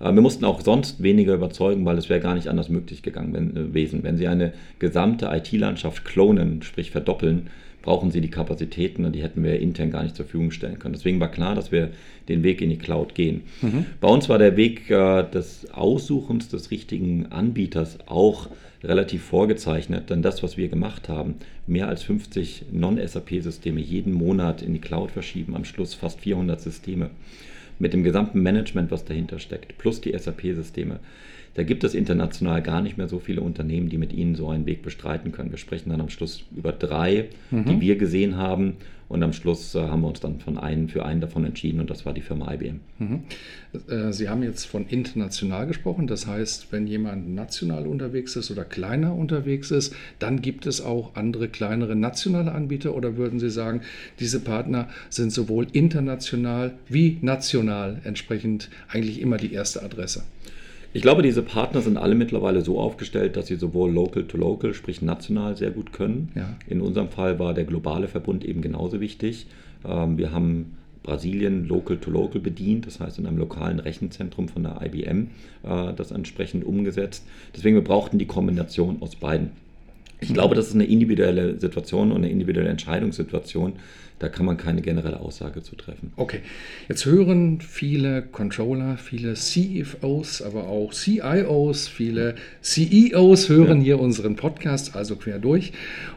Uh, 0.00 0.12
wir 0.12 0.22
mussten 0.22 0.44
auch 0.44 0.60
sonst 0.60 1.04
weniger 1.04 1.34
überzeugen, 1.34 1.84
weil 1.84 1.96
es 1.96 2.08
wäre 2.08 2.18
gar 2.18 2.34
nicht 2.34 2.48
anders 2.48 2.68
möglich 2.68 3.02
gegangen 3.02 3.32
wenn, 3.32 3.50
äh, 3.50 3.68
gewesen. 3.68 4.02
Wenn 4.02 4.16
Sie 4.16 4.26
eine 4.26 4.54
gesamte 4.80 5.26
IT-Landschaft 5.26 6.04
klonen, 6.04 6.62
sprich 6.62 6.90
verdoppeln, 6.90 7.48
brauchen 7.82 8.10
sie 8.10 8.20
die 8.20 8.30
Kapazitäten 8.30 9.04
und 9.04 9.14
die 9.14 9.22
hätten 9.22 9.42
wir 9.42 9.58
intern 9.58 9.90
gar 9.90 10.02
nicht 10.02 10.16
zur 10.16 10.26
Verfügung 10.26 10.50
stellen 10.50 10.78
können. 10.78 10.94
Deswegen 10.94 11.20
war 11.20 11.30
klar, 11.30 11.54
dass 11.54 11.72
wir 11.72 11.90
den 12.28 12.42
Weg 12.42 12.60
in 12.60 12.70
die 12.70 12.78
Cloud 12.78 13.14
gehen. 13.14 13.42
Mhm. 13.62 13.86
Bei 14.00 14.08
uns 14.08 14.28
war 14.28 14.38
der 14.38 14.56
Weg 14.56 14.90
äh, 14.90 15.22
des 15.22 15.70
Aussuchens 15.72 16.48
des 16.48 16.70
richtigen 16.70 17.26
Anbieters 17.26 17.98
auch 18.06 18.48
relativ 18.82 19.24
vorgezeichnet, 19.24 20.10
denn 20.10 20.22
das, 20.22 20.42
was 20.42 20.56
wir 20.56 20.68
gemacht 20.68 21.08
haben, 21.08 21.34
mehr 21.66 21.88
als 21.88 22.02
50 22.02 22.66
Non-SAP-Systeme 22.72 23.80
jeden 23.80 24.12
Monat 24.12 24.62
in 24.62 24.72
die 24.72 24.80
Cloud 24.80 25.10
verschieben, 25.10 25.54
am 25.54 25.64
Schluss 25.64 25.94
fast 25.94 26.20
400 26.20 26.60
Systeme 26.60 27.10
mit 27.78 27.92
dem 27.92 28.04
gesamten 28.04 28.42
Management, 28.42 28.90
was 28.90 29.04
dahinter 29.04 29.38
steckt, 29.38 29.76
plus 29.78 30.00
die 30.00 30.16
SAP-Systeme 30.16 31.00
da 31.60 31.64
gibt 31.64 31.84
es 31.84 31.92
international 31.92 32.62
gar 32.62 32.80
nicht 32.80 32.96
mehr 32.96 33.06
so 33.06 33.18
viele 33.18 33.42
Unternehmen, 33.42 33.90
die 33.90 33.98
mit 33.98 34.14
Ihnen 34.14 34.34
so 34.34 34.48
einen 34.48 34.64
Weg 34.64 34.80
bestreiten 34.80 35.30
können. 35.30 35.50
Wir 35.50 35.58
sprechen 35.58 35.90
dann 35.90 36.00
am 36.00 36.08
Schluss 36.08 36.42
über 36.56 36.72
drei, 36.72 37.28
mhm. 37.50 37.66
die 37.66 37.80
wir 37.82 37.96
gesehen 37.96 38.38
haben. 38.38 38.78
Und 39.10 39.22
am 39.22 39.34
Schluss 39.34 39.74
äh, 39.74 39.80
haben 39.80 40.00
wir 40.00 40.08
uns 40.08 40.20
dann 40.20 40.40
von 40.40 40.56
einen, 40.56 40.88
für 40.88 41.04
einen 41.04 41.20
davon 41.20 41.44
entschieden 41.44 41.80
und 41.80 41.90
das 41.90 42.06
war 42.06 42.14
die 42.14 42.22
Firma 42.22 42.50
IBM. 42.54 42.80
Mhm. 42.98 43.24
Äh, 43.90 44.10
Sie 44.14 44.30
haben 44.30 44.42
jetzt 44.42 44.64
von 44.64 44.86
international 44.86 45.66
gesprochen. 45.66 46.06
Das 46.06 46.26
heißt, 46.26 46.72
wenn 46.72 46.86
jemand 46.86 47.28
national 47.28 47.86
unterwegs 47.86 48.36
ist 48.36 48.50
oder 48.50 48.64
kleiner 48.64 49.14
unterwegs 49.14 49.70
ist, 49.70 49.94
dann 50.18 50.40
gibt 50.40 50.64
es 50.64 50.80
auch 50.80 51.14
andere 51.14 51.48
kleinere 51.48 51.94
nationale 51.94 52.52
Anbieter 52.52 52.94
oder 52.94 53.18
würden 53.18 53.38
Sie 53.38 53.50
sagen, 53.50 53.82
diese 54.18 54.40
Partner 54.40 54.88
sind 55.10 55.30
sowohl 55.30 55.66
international 55.72 56.72
wie 56.88 57.18
national 57.20 58.00
entsprechend 58.04 58.70
eigentlich 58.88 59.20
immer 59.20 59.36
die 59.36 59.52
erste 59.52 59.82
Adresse? 59.82 60.22
Ich 60.92 61.02
glaube, 61.02 61.22
diese 61.22 61.42
Partner 61.42 61.82
sind 61.82 61.96
alle 61.96 62.16
mittlerweile 62.16 62.62
so 62.62 62.80
aufgestellt, 62.80 63.36
dass 63.36 63.46
sie 63.46 63.56
sowohl 63.56 63.92
local 63.92 64.24
to 64.24 64.36
local, 64.36 64.74
sprich 64.74 65.02
national, 65.02 65.56
sehr 65.56 65.70
gut 65.70 65.92
können. 65.92 66.30
Ja. 66.34 66.56
In 66.66 66.80
unserem 66.80 67.08
Fall 67.08 67.38
war 67.38 67.54
der 67.54 67.64
globale 67.64 68.08
Verbund 68.08 68.44
eben 68.44 68.60
genauso 68.60 69.00
wichtig. 69.00 69.46
Ähm, 69.84 70.18
wir 70.18 70.32
haben 70.32 70.76
Brasilien 71.02 71.66
Local 71.66 71.96
to 71.96 72.10
Local 72.10 72.40
bedient, 72.40 72.86
das 72.86 73.00
heißt 73.00 73.18
in 73.18 73.26
einem 73.26 73.38
lokalen 73.38 73.78
Rechenzentrum 73.78 74.48
von 74.48 74.64
der 74.64 74.80
IBM 74.82 75.28
äh, 75.62 75.94
das 75.94 76.10
entsprechend 76.10 76.64
umgesetzt. 76.64 77.24
Deswegen 77.56 77.76
wir 77.76 77.84
brauchten 77.84 78.18
die 78.18 78.26
Kombination 78.26 78.98
aus 79.00 79.16
beiden. 79.16 79.50
Ich 80.20 80.32
glaube, 80.32 80.54
das 80.54 80.68
ist 80.68 80.74
eine 80.74 80.84
individuelle 80.84 81.58
Situation 81.58 82.12
und 82.12 82.18
eine 82.18 82.30
individuelle 82.30 82.70
Entscheidungssituation. 82.70 83.74
Da 84.20 84.28
kann 84.28 84.44
man 84.44 84.58
keine 84.58 84.82
generelle 84.82 85.18
Aussage 85.18 85.62
zu 85.62 85.76
treffen. 85.76 86.12
Okay, 86.16 86.40
jetzt 86.90 87.06
hören 87.06 87.62
viele 87.62 88.20
Controller, 88.20 88.98
viele 88.98 89.32
CFOs, 89.32 90.42
aber 90.42 90.68
auch 90.68 90.92
CIOs, 90.92 91.88
viele 91.88 92.34
CEOs 92.60 93.48
hören 93.48 93.78
ja. 93.78 93.84
hier 93.84 94.00
unseren 94.00 94.36
Podcast, 94.36 94.94
also 94.94 95.16
quer 95.16 95.38
durch. 95.38 95.72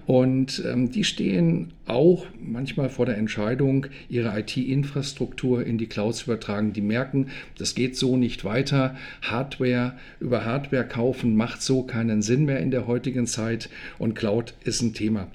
Und 0.05 0.61
ähm, 0.65 0.91
die 0.91 1.05
stehen 1.05 1.71
auch 1.87 2.25
manchmal 2.41 2.89
vor 2.89 3.05
der 3.05 3.17
Entscheidung, 3.17 3.87
ihre 4.09 4.37
IT-Infrastruktur 4.37 5.65
in 5.65 5.77
die 5.77 5.87
Cloud 5.87 6.15
zu 6.15 6.25
übertragen. 6.25 6.73
Die 6.73 6.81
merken, 6.81 7.27
das 7.57 7.73
geht 7.73 7.97
so 7.97 8.17
nicht 8.17 8.43
weiter. 8.43 8.95
Hardware 9.21 9.93
über 10.19 10.43
Hardware 10.43 10.85
kaufen 10.85 11.37
macht 11.37 11.61
so 11.61 11.83
keinen 11.83 12.21
Sinn 12.21 12.45
mehr 12.45 12.59
in 12.59 12.71
der 12.71 12.85
heutigen 12.85 13.27
Zeit 13.27 13.69
und 13.99 14.15
Cloud 14.15 14.53
ist 14.63 14.81
ein 14.81 14.93
Thema. 14.93 15.27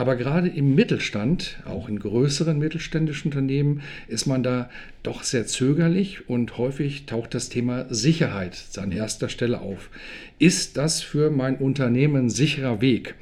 Aber 0.00 0.16
gerade 0.16 0.48
im 0.48 0.74
Mittelstand, 0.74 1.58
auch 1.66 1.86
in 1.86 1.98
größeren 1.98 2.58
mittelständischen 2.58 3.30
Unternehmen, 3.30 3.82
ist 4.08 4.24
man 4.24 4.42
da 4.42 4.70
doch 5.02 5.22
sehr 5.24 5.46
zögerlich 5.46 6.26
und 6.26 6.56
häufig 6.56 7.04
taucht 7.04 7.34
das 7.34 7.50
Thema 7.50 7.84
Sicherheit 7.92 8.56
an 8.78 8.92
erster 8.92 9.28
Stelle 9.28 9.60
auf. 9.60 9.90
Ist 10.38 10.78
das 10.78 11.02
für 11.02 11.28
mein 11.28 11.56
Unternehmen 11.56 12.16
ein 12.16 12.30
sicherer 12.30 12.80
Weg? 12.80 13.14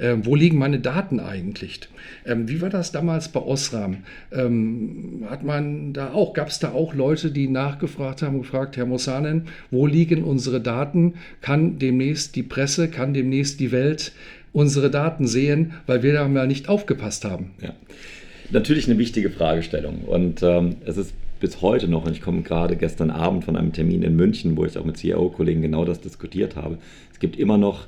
Ähm, 0.00 0.26
wo 0.26 0.34
liegen 0.34 0.58
meine 0.58 0.80
Daten 0.80 1.20
eigentlich? 1.20 1.82
Ähm, 2.26 2.48
wie 2.48 2.60
war 2.60 2.68
das 2.68 2.90
damals 2.90 3.28
bei 3.28 3.38
Osram? 3.38 3.98
Ähm, 4.32 5.26
hat 5.30 5.44
man 5.44 5.92
da 5.92 6.14
auch, 6.14 6.32
gab 6.32 6.48
es 6.48 6.58
da 6.58 6.72
auch 6.72 6.94
Leute, 6.94 7.30
die 7.30 7.46
nachgefragt 7.46 8.22
haben, 8.22 8.40
gefragt, 8.40 8.76
Herr 8.76 8.86
Mossanen, 8.86 9.46
wo 9.70 9.86
liegen 9.86 10.24
unsere 10.24 10.60
Daten? 10.60 11.14
Kann 11.42 11.78
demnächst 11.78 12.34
die 12.34 12.42
Presse, 12.42 12.88
kann 12.88 13.14
demnächst 13.14 13.60
die 13.60 13.70
Welt 13.70 14.10
unsere 14.54 14.90
Daten 14.90 15.26
sehen, 15.26 15.72
weil 15.86 16.02
wir 16.02 16.14
da 16.14 16.26
mal 16.26 16.46
nicht 16.46 16.70
aufgepasst 16.70 17.26
haben? 17.26 17.50
Ja. 17.60 17.74
Natürlich 18.50 18.88
eine 18.88 18.98
wichtige 18.98 19.28
Fragestellung. 19.28 20.02
Und 20.06 20.42
ähm, 20.42 20.76
es 20.86 20.96
ist 20.96 21.12
bis 21.40 21.60
heute 21.60 21.88
noch, 21.88 22.06
und 22.06 22.12
ich 22.12 22.22
komme 22.22 22.42
gerade 22.42 22.76
gestern 22.76 23.10
Abend 23.10 23.44
von 23.44 23.56
einem 23.56 23.72
Termin 23.72 24.02
in 24.02 24.16
München, 24.16 24.56
wo 24.56 24.64
ich 24.64 24.78
auch 24.78 24.84
mit 24.84 24.96
CIO-Kollegen 24.96 25.60
genau 25.60 25.84
das 25.84 26.00
diskutiert 26.00 26.56
habe. 26.56 26.78
Es 27.12 27.18
gibt 27.18 27.36
immer 27.36 27.58
noch 27.58 27.86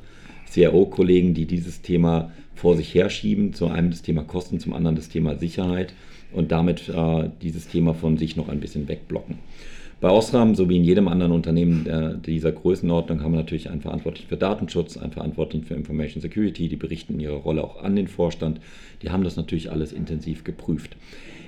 CIO-Kollegen, 0.50 1.32
die 1.32 1.46
dieses 1.46 1.80
Thema 1.80 2.32
vor 2.54 2.76
sich 2.76 2.94
herschieben. 2.94 3.54
Zum 3.54 3.70
einen 3.70 3.90
das 3.90 4.02
Thema 4.02 4.25
Kosten, 4.25 4.61
zum 4.61 4.73
anderen 4.73 4.96
das 4.96 5.08
Thema 5.08 5.37
Sicherheit 5.37 5.94
und 6.32 6.52
damit 6.52 6.88
äh, 6.88 7.30
dieses 7.42 7.68
Thema 7.68 7.94
von 7.94 8.18
sich 8.18 8.37
noch 8.37 8.49
ein 8.49 8.61
bisschen 8.61 8.88
wegblocken. 8.88 9.38
Bei 9.98 10.10
Osram, 10.10 10.54
so 10.54 10.68
wie 10.68 10.76
in 10.76 10.84
jedem 10.84 11.08
anderen 11.08 11.32
Unternehmen 11.32 11.84
der, 11.84 12.14
dieser 12.14 12.52
Größenordnung, 12.52 13.22
haben 13.22 13.32
wir 13.32 13.38
natürlich 13.38 13.70
einen 13.70 13.80
Verantwortlichen 13.80 14.28
für 14.28 14.36
Datenschutz, 14.36 14.98
einen 14.98 15.12
Verantwortlichen 15.12 15.64
für 15.64 15.74
Information 15.74 16.20
Security, 16.20 16.68
die 16.68 16.76
berichten 16.76 17.14
in 17.14 17.20
ihrer 17.20 17.36
Rolle 17.36 17.64
auch 17.64 17.82
an 17.82 17.96
den 17.96 18.06
Vorstand. 18.06 18.60
Die 19.00 19.10
haben 19.10 19.24
das 19.24 19.36
natürlich 19.36 19.70
alles 19.70 19.92
intensiv 19.92 20.44
geprüft. 20.44 20.96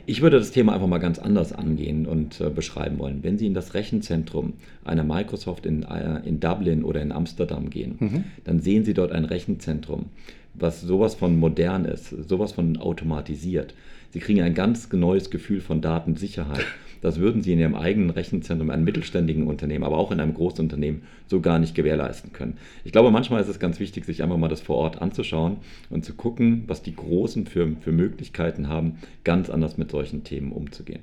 Ich 0.07 0.23
würde 0.23 0.39
das 0.39 0.53
Thema 0.53 0.73
einfach 0.73 0.87
mal 0.87 0.97
ganz 0.97 1.19
anders 1.19 1.53
angehen 1.53 2.07
und 2.07 2.41
äh, 2.41 2.49
beschreiben 2.49 2.99
wollen. 2.99 3.23
Wenn 3.23 3.37
Sie 3.37 3.47
in 3.47 3.53
das 3.53 3.75
Rechenzentrum 3.75 4.55
einer 4.83 5.05
Microsoft 5.05 5.67
in, 5.67 5.83
äh, 5.83 6.21
in 6.25 6.41
Dublin 6.41 6.83
oder 6.83 7.03
in 7.03 7.13
Amsterdam 7.13 7.69
gehen, 7.69 7.97
mhm. 7.99 8.25
dann 8.45 8.61
sehen 8.61 8.87
Sie 8.87 8.95
dort 8.95 9.13
ein 9.13 9.27
Rechenzentrum, 9.27 10.07
was 10.55 10.81
sowas 10.81 11.15
von 11.15 11.39
modern 11.39 11.85
ist, 11.85 12.09
sowas 12.09 12.53
von 12.53 12.79
automatisiert. 12.79 13.75
Sie 14.09 14.21
kriegen 14.21 14.41
ein 14.41 14.55
ganz 14.55 14.91
neues 14.91 15.29
Gefühl 15.29 15.61
von 15.61 15.83
Datensicherheit. 15.83 16.65
Das 17.01 17.19
würden 17.19 17.43
Sie 17.43 17.53
in 17.53 17.59
Ihrem 17.59 17.75
eigenen 17.75 18.11
Rechenzentrum, 18.11 18.71
einem 18.71 18.85
mittelständigen 18.85 19.47
Unternehmen, 19.47 19.85
aber 19.85 19.99
auch 19.99 20.11
in 20.11 20.21
einem 20.21 20.35
Großunternehmen 20.35 21.03
so 21.27 21.41
gar 21.41 21.59
nicht 21.59 21.75
gewährleisten 21.75 22.33
können. 22.33 22.59
Ich 22.85 22.93
glaube, 22.93 23.11
manchmal 23.11 23.41
ist 23.41 23.49
es 23.49 23.59
ganz 23.59 23.81
wichtig, 23.81 24.05
sich 24.05 24.23
einfach 24.23 24.37
mal 24.37 24.49
das 24.49 24.61
vor 24.61 24.77
Ort 24.77 25.01
anzuschauen 25.01 25.59
und 25.91 26.05
zu 26.05 26.15
gucken, 26.15 26.65
was 26.67 26.83
die 26.83 26.95
Großen 26.95 27.47
für, 27.47 27.77
für 27.81 27.93
Möglichkeiten 27.93 28.69
haben, 28.69 28.99
ganz 29.25 29.51
anders 29.51 29.79
mit 29.79 29.91
solchen 29.91 30.25
Themen 30.25 30.53
umzugehen. 30.53 31.01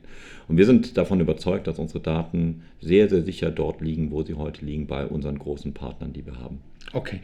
Und 0.48 0.58
wir 0.58 0.66
sind 0.66 0.98
davon 0.98 1.20
überzeugt, 1.20 1.68
dass 1.68 1.80
unsere 1.80 2.00
Daten 2.00 2.64
sehr, 2.82 3.10
sehr 3.10 3.24
sicher 3.24 3.52
dort 3.52 3.82
liegen, 3.82 4.12
wo 4.12 4.24
sie 4.24 4.36
heute 4.36 4.66
liegen, 4.66 4.88
bei 4.88 5.06
unseren 5.06 5.40
großen 5.40 5.74
Partnern, 5.74 6.14
die 6.14 6.26
wir 6.26 6.40
haben. 6.40 6.60
Okay. 6.96 7.20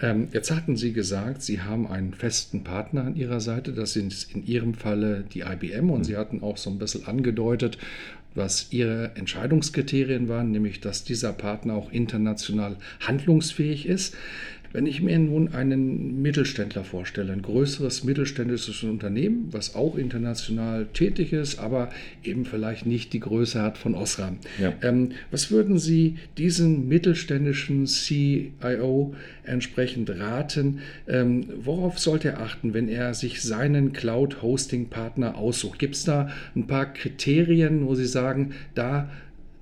Ähm, 0.00 0.28
jetzt 0.32 0.52
hatten 0.52 0.76
Sie 0.76 0.92
gesagt, 0.92 1.42
Sie 1.42 1.60
haben 1.60 1.88
einen 1.88 2.14
festen 2.14 2.62
Partner 2.62 3.02
an 3.02 3.16
Ihrer 3.16 3.40
Seite. 3.40 3.72
Das 3.72 3.92
sind 3.92 4.28
in 4.32 4.46
Ihrem 4.46 4.74
Falle 4.74 5.24
die 5.34 5.40
IBM 5.40 5.90
und 5.90 5.98
mhm. 5.98 6.04
Sie 6.04 6.16
hatten 6.16 6.40
auch 6.40 6.56
so 6.56 6.70
ein 6.70 6.78
bisschen 6.78 7.04
angedeutet, 7.04 7.78
was 8.36 8.68
Ihre 8.70 9.16
Entscheidungskriterien 9.16 10.28
waren, 10.28 10.52
nämlich 10.52 10.78
dass 10.78 11.02
dieser 11.02 11.32
Partner 11.32 11.74
auch 11.74 11.90
international 11.90 12.76
handlungsfähig 13.00 13.86
ist. 13.86 14.14
Wenn 14.72 14.86
ich 14.86 15.00
mir 15.00 15.18
nun 15.18 15.48
einen 15.54 16.20
Mittelständler 16.20 16.84
vorstelle, 16.84 17.32
ein 17.32 17.42
größeres 17.42 18.04
mittelständisches 18.04 18.82
Unternehmen, 18.82 19.48
was 19.50 19.74
auch 19.74 19.96
international 19.96 20.86
tätig 20.92 21.32
ist, 21.32 21.58
aber 21.58 21.90
eben 22.22 22.44
vielleicht 22.44 22.86
nicht 22.86 23.12
die 23.12 23.20
Größe 23.20 23.62
hat 23.62 23.78
von 23.78 23.94
Osram. 23.94 24.38
Ja. 24.60 24.74
Ähm, 24.82 25.12
was 25.30 25.50
würden 25.50 25.78
Sie 25.78 26.16
diesen 26.36 26.88
mittelständischen 26.88 27.86
CIO 27.86 29.14
entsprechend 29.44 30.10
raten? 30.10 30.80
Ähm, 31.08 31.46
worauf 31.62 31.98
sollte 31.98 32.28
er 32.28 32.40
achten, 32.40 32.74
wenn 32.74 32.88
er 32.88 33.14
sich 33.14 33.42
seinen 33.42 33.92
Cloud-Hosting-Partner 33.92 35.36
aussucht? 35.36 35.78
Gibt 35.78 35.94
es 35.94 36.04
da 36.04 36.30
ein 36.54 36.66
paar 36.66 36.92
Kriterien, 36.92 37.86
wo 37.86 37.94
Sie 37.94 38.06
sagen, 38.06 38.52
da 38.74 39.08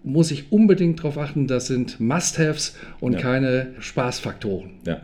muss 0.06 0.30
ich 0.30 0.52
unbedingt 0.52 1.00
darauf 1.00 1.18
achten, 1.18 1.48
das 1.48 1.66
sind 1.66 1.98
Must-Haves 1.98 2.76
und 3.00 3.14
ja. 3.14 3.20
keine 3.20 3.66
Spaßfaktoren. 3.80 4.70
Ja, 4.86 5.00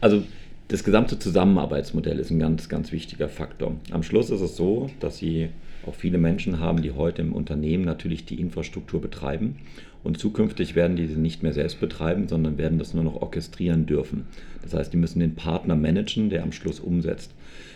also 0.00 0.22
das 0.68 0.84
gesamte 0.84 1.18
Zusammenarbeitsmodell 1.18 2.18
ist 2.18 2.30
ein 2.30 2.38
ganz, 2.38 2.68
ganz 2.68 2.92
wichtiger 2.92 3.28
Faktor. 3.28 3.74
Am 3.90 4.02
Schluss 4.02 4.30
ist 4.30 4.42
es 4.42 4.54
so, 4.54 4.90
dass 5.00 5.16
Sie 5.16 5.48
auch 5.86 5.94
viele 5.94 6.18
Menschen 6.18 6.60
haben, 6.60 6.82
die 6.82 6.92
heute 6.92 7.22
im 7.22 7.32
Unternehmen 7.32 7.84
natürlich 7.84 8.26
die 8.26 8.40
Infrastruktur 8.40 9.00
betreiben. 9.00 9.56
Und 10.04 10.18
zukünftig 10.18 10.74
werden 10.74 10.96
die 10.96 11.06
sie 11.06 11.16
nicht 11.16 11.42
mehr 11.42 11.52
selbst 11.52 11.80
betreiben, 11.80 12.28
sondern 12.28 12.58
werden 12.58 12.78
das 12.78 12.92
nur 12.92 13.04
noch 13.04 13.22
orchestrieren 13.22 13.86
dürfen. 13.86 14.26
Das 14.62 14.74
heißt, 14.74 14.92
die 14.92 14.96
müssen 14.96 15.20
den 15.20 15.34
Partner 15.34 15.76
managen, 15.76 16.28
der 16.28 16.42
am 16.42 16.52
Schluss 16.52 16.80
umsetzt. 16.80 17.32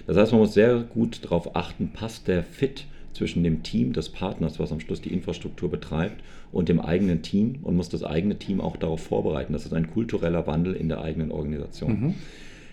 Das 0.06 0.16
heißt, 0.16 0.32
man 0.32 0.40
muss 0.40 0.54
sehr 0.54 0.84
gut 0.92 1.24
darauf 1.24 1.54
achten, 1.56 1.90
passt 1.92 2.28
der 2.28 2.42
Fit 2.42 2.84
zwischen 3.16 3.42
dem 3.42 3.62
Team 3.62 3.92
des 3.92 4.08
Partners, 4.10 4.58
was 4.58 4.72
am 4.72 4.80
Schluss 4.80 5.00
die 5.00 5.12
Infrastruktur 5.12 5.70
betreibt, 5.70 6.22
und 6.52 6.68
dem 6.68 6.80
eigenen 6.80 7.22
Team 7.22 7.56
und 7.62 7.76
muss 7.76 7.88
das 7.88 8.04
eigene 8.04 8.38
Team 8.38 8.60
auch 8.60 8.76
darauf 8.76 9.00
vorbereiten. 9.00 9.52
Das 9.52 9.66
ist 9.66 9.72
ein 9.72 9.90
kultureller 9.90 10.46
Wandel 10.46 10.74
in 10.74 10.88
der 10.88 11.00
eigenen 11.00 11.30
Organisation. 11.32 12.00
Mhm. 12.00 12.14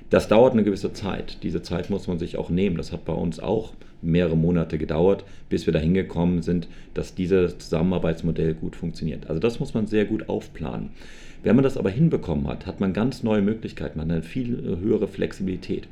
Das 0.09 0.27
dauert 0.27 0.53
eine 0.53 0.63
gewisse 0.63 0.93
Zeit. 0.93 1.39
Diese 1.41 1.63
Zeit 1.63 1.89
muss 1.89 2.07
man 2.07 2.19
sich 2.19 2.37
auch 2.37 2.49
nehmen. 2.51 2.77
Das 2.77 2.91
hat 2.91 3.03
bei 3.03 3.13
uns 3.13 3.39
auch 3.39 3.73
mehrere 4.03 4.37
Monate 4.37 4.77
gedauert, 4.77 5.23
bis 5.49 5.65
wir 5.65 5.73
dahin 5.73 5.93
gekommen 5.93 6.43
sind, 6.43 6.67
dass 6.93 7.15
dieses 7.15 7.57
Zusammenarbeitsmodell 7.57 8.53
gut 8.53 8.75
funktioniert. 8.75 9.27
Also 9.27 9.39
das 9.39 9.59
muss 9.59 9.73
man 9.73 9.87
sehr 9.87 10.05
gut 10.05 10.29
aufplanen. 10.29 10.89
Wenn 11.41 11.55
man 11.55 11.63
das 11.63 11.77
aber 11.77 11.89
hinbekommen 11.89 12.47
hat, 12.47 12.67
hat 12.67 12.79
man 12.79 12.93
ganz 12.93 13.23
neue 13.23 13.41
Möglichkeiten, 13.41 13.97
man 13.97 14.09
hat 14.09 14.13
eine 14.13 14.23
viel 14.23 14.77
höhere 14.81 15.07
Flexibilität. 15.07 15.87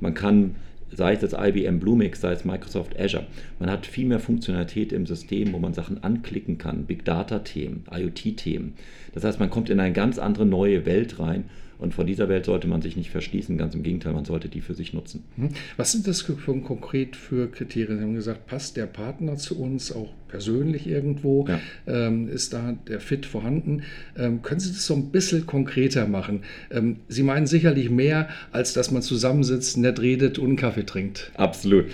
Man 0.00 0.14
kann 0.14 0.56
sei 0.92 1.14
es 1.14 1.20
das 1.20 1.32
IBM 1.32 1.78
Bluemix, 1.78 2.20
sei 2.20 2.32
es 2.32 2.44
Microsoft 2.44 2.98
Azure. 2.98 3.26
Man 3.58 3.70
hat 3.70 3.86
viel 3.86 4.06
mehr 4.06 4.20
Funktionalität 4.20 4.92
im 4.92 5.06
System, 5.06 5.52
wo 5.52 5.58
man 5.58 5.74
Sachen 5.74 6.02
anklicken 6.02 6.58
kann, 6.58 6.86
Big 6.86 7.04
Data-Themen, 7.04 7.84
IoT-Themen. 7.90 8.74
Das 9.14 9.24
heißt, 9.24 9.40
man 9.40 9.50
kommt 9.50 9.70
in 9.70 9.80
eine 9.80 9.92
ganz 9.92 10.18
andere 10.18 10.46
neue 10.46 10.86
Welt 10.86 11.18
rein 11.18 11.44
und 11.78 11.92
vor 11.92 12.04
dieser 12.04 12.28
Welt 12.28 12.46
sollte 12.46 12.68
man 12.68 12.80
sich 12.80 12.96
nicht 12.96 13.10
verschließen, 13.10 13.58
ganz 13.58 13.74
im 13.74 13.82
Gegenteil, 13.82 14.12
man 14.12 14.24
sollte 14.24 14.48
die 14.48 14.60
für 14.60 14.74
sich 14.74 14.94
nutzen. 14.94 15.24
Mhm. 15.36 15.50
Was 15.76 15.92
sind 15.92 16.06
das 16.06 16.24
konkret 16.24 17.16
für 17.16 17.50
Kriterien? 17.50 17.98
Sie 17.98 18.04
haben 18.04 18.14
gesagt, 18.14 18.46
passt 18.46 18.76
der 18.76 18.86
Partner 18.86 19.36
zu 19.36 19.60
uns 19.60 19.92
auch 19.92 20.12
persönlich 20.28 20.86
irgendwo? 20.86 21.46
Ja. 21.48 21.60
Ähm, 21.86 22.28
ist 22.28 22.52
da 22.52 22.76
der 22.88 23.00
Fit 23.00 23.26
vorhanden? 23.26 23.82
Ähm, 24.18 24.42
können 24.42 24.60
Sie 24.60 24.70
das 24.70 24.86
so 24.86 24.94
ein 24.94 25.10
bisschen 25.10 25.46
konkreter 25.46 26.06
machen? 26.06 26.42
Ähm, 26.70 26.96
Sie 27.08 27.22
meinen 27.22 27.46
sicherlich 27.46 27.90
mehr, 27.90 28.28
als 28.52 28.72
dass 28.72 28.90
man 28.90 29.02
zusammensitzt, 29.02 29.78
nett 29.78 30.00
redet 30.00 30.38
und 30.38 30.48
einen 30.48 30.56
Kaffee 30.56 30.84
trinkt. 30.84 31.30
Absolut. 31.34 31.86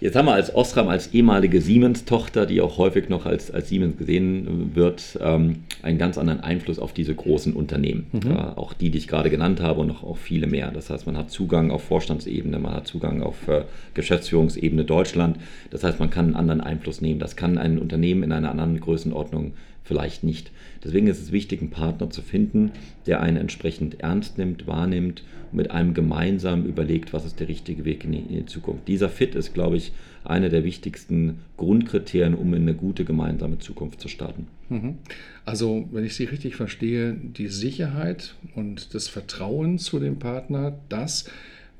Jetzt 0.00 0.16
haben 0.16 0.26
wir 0.26 0.34
als 0.34 0.54
Osram, 0.54 0.88
als 0.88 1.12
ehemalige 1.14 1.60
Siemens-Tochter, 1.60 2.46
die 2.46 2.60
auch 2.60 2.78
häufig 2.78 3.08
noch 3.08 3.26
als, 3.26 3.50
als 3.50 3.68
Siemens 3.68 3.98
gesehen 3.98 4.72
wird, 4.74 5.18
ähm, 5.20 5.56
einen 5.82 5.98
ganz 5.98 6.18
anderen 6.18 6.40
Einfluss 6.40 6.78
auf 6.78 6.92
diese 6.92 7.14
großen 7.14 7.52
Unternehmen. 7.52 8.06
Mhm. 8.12 8.30
Äh, 8.30 8.34
auch 8.34 8.72
die, 8.72 8.90
die 8.90 8.98
ich 8.98 9.08
gerade 9.08 9.30
genannt 9.30 9.60
habe 9.60 9.80
und 9.80 9.88
noch 9.88 10.04
auch 10.04 10.18
viele 10.18 10.46
mehr. 10.46 10.70
Das 10.70 10.90
heißt, 10.90 11.06
man 11.06 11.16
hat 11.16 11.30
Zugang 11.30 11.70
auf 11.70 11.84
Vorstandsebene, 11.84 12.58
man 12.58 12.74
hat 12.74 12.86
Zugang 12.86 13.22
auf 13.22 13.48
äh, 13.48 13.62
Geschäftsführungsebene 13.94 14.84
Deutschland. 14.84 15.38
Das 15.70 15.84
heißt, 15.84 15.98
man 15.98 16.10
kann 16.10 16.26
einen 16.26 16.36
anderen 16.36 16.60
Einfluss 16.60 17.00
nehmen. 17.00 17.20
Das 17.20 17.36
kann 17.38 17.56
ein 17.56 17.78
Unternehmen 17.78 18.24
in 18.24 18.32
einer 18.32 18.50
anderen 18.50 18.80
Größenordnung 18.80 19.52
vielleicht 19.84 20.24
nicht. 20.24 20.50
Deswegen 20.84 21.06
ist 21.06 21.22
es 21.22 21.32
wichtig, 21.32 21.60
einen 21.60 21.70
Partner 21.70 22.10
zu 22.10 22.20
finden, 22.20 22.72
der 23.06 23.20
einen 23.20 23.36
entsprechend 23.38 24.00
ernst 24.00 24.38
nimmt, 24.38 24.66
wahrnimmt 24.66 25.22
und 25.50 25.56
mit 25.56 25.70
einem 25.70 25.94
gemeinsam 25.94 26.66
überlegt, 26.66 27.12
was 27.12 27.24
ist 27.24 27.40
der 27.40 27.48
richtige 27.48 27.84
Weg 27.84 28.04
in 28.04 28.12
die, 28.12 28.44
Zukunft. 28.46 28.86
Dieser 28.88 29.08
Fit 29.08 29.36
ist, 29.36 29.54
glaube 29.54 29.76
ich, 29.76 29.92
eine 30.24 30.50
der 30.50 30.64
wichtigsten 30.64 31.38
Grundkriterien, 31.56 32.34
um 32.34 32.52
in 32.54 32.62
eine 32.62 32.74
gute 32.74 33.04
gemeinsame 33.04 33.60
Zukunft 33.60 34.00
zu 34.00 34.08
starten. 34.08 34.48
Mhm. 34.68 34.98
Also, 35.46 35.88
wenn 35.92 36.04
ich 36.04 36.16
Sie 36.16 36.24
richtig 36.24 36.56
verstehe, 36.56 37.14
die 37.14 37.48
Sicherheit 37.48 38.34
und 38.56 38.94
das 38.94 39.08
Vertrauen 39.08 39.78
zu 39.78 40.00
dem 40.00 40.18
Partner, 40.18 40.76
das 40.88 41.30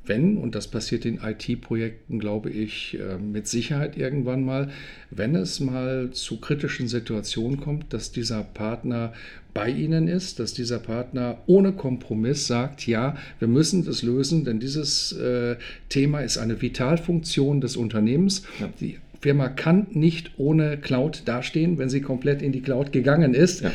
wenn, 0.07 0.39
und 0.39 0.55
das 0.55 0.69
passiert 0.69 1.05
in 1.05 1.21
IT-Projekten, 1.23 2.19
glaube 2.19 2.51
ich, 2.51 2.99
äh, 2.99 3.19
mit 3.19 3.47
Sicherheit 3.47 3.97
irgendwann 3.97 4.45
mal, 4.45 4.71
wenn 5.11 5.35
es 5.35 5.61
mal 5.61 6.11
zu 6.13 6.41
kritischen 6.41 6.89
Situationen 6.89 7.61
kommt, 7.61 7.93
dass 7.93 8.11
dieser 8.11 8.43
Partner 8.43 9.13
bei 9.55 9.71
Ihnen 9.71 10.09
ist, 10.09 10.41
dass 10.41 10.55
dieser 10.55 10.79
Partner 10.79 11.39
ohne 11.47 11.73
Kompromiss 11.73 12.47
sagt, 12.47 12.87
ja, 12.87 13.17
wir 13.39 13.49
müssen 13.49 13.85
das 13.85 14.03
lösen, 14.03 14.45
denn 14.45 14.61
dieses 14.61 15.13
äh, 15.13 15.57
Thema 15.89 16.21
ist 16.21 16.39
eine 16.39 16.61
Vitalfunktion 16.63 17.61
des 17.61 17.77
Unternehmens. 17.77 18.45
Ja. 18.61 18.69
Die 18.81 18.99
Firma 19.21 19.49
kann 19.49 19.89
nicht 19.91 20.31
ohne 20.37 20.79
Cloud 20.79 21.23
dastehen, 21.25 21.77
wenn 21.79 21.89
sie 21.89 22.01
komplett 22.01 22.41
in 22.41 22.53
die 22.53 22.61
Cloud 22.63 22.93
gegangen 22.93 23.35
ist. 23.35 23.63
Ja 23.63 23.73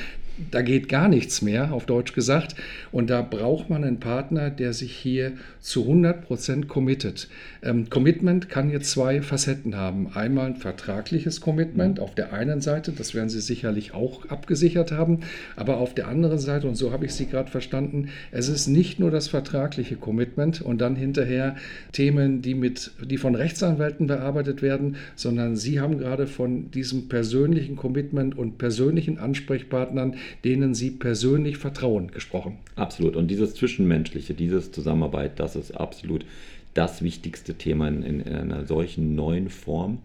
da 0.51 0.61
geht 0.61 0.89
gar 0.89 1.07
nichts 1.07 1.41
mehr, 1.41 1.73
auf 1.73 1.85
Deutsch 1.85 2.13
gesagt. 2.13 2.55
Und 2.91 3.09
da 3.09 3.21
braucht 3.21 3.69
man 3.69 3.83
einen 3.83 3.99
Partner, 3.99 4.49
der 4.49 4.73
sich 4.73 4.95
hier 4.95 5.33
zu 5.59 5.81
100 5.81 6.25
Prozent 6.25 6.67
committet. 6.67 7.27
Ähm, 7.61 7.89
Commitment 7.89 8.49
kann 8.49 8.69
jetzt 8.69 8.91
zwei 8.91 9.21
Facetten 9.21 9.75
haben. 9.75 10.11
Einmal 10.13 10.47
ein 10.47 10.55
vertragliches 10.55 11.39
Commitment 11.39 11.99
auf 11.99 12.15
der 12.15 12.33
einen 12.33 12.61
Seite, 12.61 12.91
das 12.91 13.13
werden 13.13 13.29
Sie 13.29 13.41
sicherlich 13.41 13.93
auch 13.93 14.25
abgesichert 14.29 14.91
haben, 14.91 15.19
aber 15.55 15.77
auf 15.77 15.93
der 15.93 16.07
anderen 16.07 16.39
Seite, 16.39 16.67
und 16.67 16.75
so 16.75 16.91
habe 16.91 17.05
ich 17.05 17.13
Sie 17.13 17.27
gerade 17.27 17.49
verstanden, 17.49 18.09
es 18.31 18.49
ist 18.49 18.67
nicht 18.67 18.99
nur 18.99 19.11
das 19.11 19.27
vertragliche 19.27 19.95
Commitment 19.95 20.61
und 20.61 20.81
dann 20.81 20.95
hinterher 20.95 21.55
Themen, 21.91 22.41
die, 22.41 22.55
mit, 22.55 22.91
die 23.03 23.17
von 23.17 23.35
Rechtsanwälten 23.35 24.07
bearbeitet 24.07 24.61
werden, 24.61 24.97
sondern 25.15 25.55
Sie 25.55 25.79
haben 25.79 25.97
gerade 25.97 26.27
von 26.27 26.71
diesem 26.71 27.07
persönlichen 27.07 27.75
Commitment 27.75 28.37
und 28.37 28.57
persönlichen 28.57 29.17
Ansprechpartnern, 29.19 30.15
denen 30.43 30.73
Sie 30.73 30.91
persönlich 30.91 31.57
vertrauen, 31.57 32.11
gesprochen. 32.11 32.57
Absolut. 32.75 33.15
Und 33.15 33.29
dieses 33.29 33.55
Zwischenmenschliche, 33.55 34.33
dieses 34.33 34.71
Zusammenarbeit, 34.71 35.39
das 35.39 35.55
ist 35.55 35.71
absolut 35.71 36.25
das 36.73 37.01
wichtigste 37.01 37.55
Thema 37.55 37.87
in, 37.87 38.03
in, 38.03 38.27
einer 38.27 38.65
solchen 38.65 39.15
neuen 39.15 39.49
Form. 39.49 39.99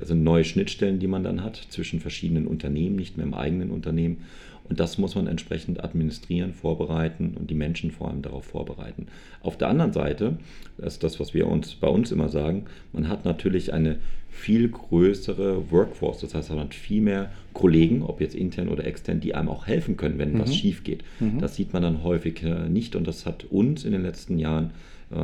Also 0.00 0.14
neue 0.14 0.44
Schnittstellen, 0.44 0.98
die 0.98 1.06
man 1.06 1.22
dann 1.22 1.44
hat 1.44 1.56
zwischen 1.68 2.00
verschiedenen 2.00 2.46
Unternehmen, 2.46 2.96
nicht 2.96 3.16
mehr 3.16 3.26
im 3.26 3.34
eigenen 3.34 3.70
Unternehmen. 3.70 4.24
Und 4.68 4.80
das 4.80 4.96
muss 4.96 5.14
man 5.14 5.26
entsprechend 5.26 5.84
administrieren, 5.84 6.54
vorbereiten 6.54 7.34
und 7.38 7.50
die 7.50 7.54
Menschen 7.54 7.90
vor 7.90 8.08
allem 8.08 8.22
darauf 8.22 8.46
vorbereiten. 8.46 9.06
Auf 9.42 9.58
der 9.58 9.68
anderen 9.68 9.92
Seite, 9.92 10.38
das 10.78 10.94
ist 10.94 11.04
das, 11.04 11.20
was 11.20 11.34
wir 11.34 11.48
uns 11.48 11.74
bei 11.74 11.88
uns 11.88 12.10
immer 12.10 12.30
sagen, 12.30 12.64
man 12.92 13.08
hat 13.08 13.26
natürlich 13.26 13.74
eine 13.74 13.98
viel 14.30 14.68
größere 14.68 15.70
Workforce. 15.70 16.20
Das 16.20 16.34
heißt, 16.34 16.50
man 16.50 16.60
hat 16.60 16.74
viel 16.74 17.02
mehr 17.02 17.30
Kollegen, 17.52 18.02
ob 18.02 18.20
jetzt 18.20 18.34
intern 18.34 18.68
oder 18.68 18.84
extern, 18.84 19.20
die 19.20 19.34
einem 19.34 19.48
auch 19.48 19.66
helfen 19.66 19.96
können, 19.96 20.18
wenn 20.18 20.32
mhm. 20.32 20.40
was 20.40 20.54
schief 20.54 20.82
geht. 20.82 21.04
Mhm. 21.20 21.38
Das 21.40 21.56
sieht 21.56 21.72
man 21.72 21.82
dann 21.82 22.02
häufig 22.02 22.42
nicht 22.68 22.96
und 22.96 23.06
das 23.06 23.26
hat 23.26 23.44
uns 23.44 23.84
in 23.84 23.92
den 23.92 24.02
letzten 24.02 24.38
Jahren 24.38 24.70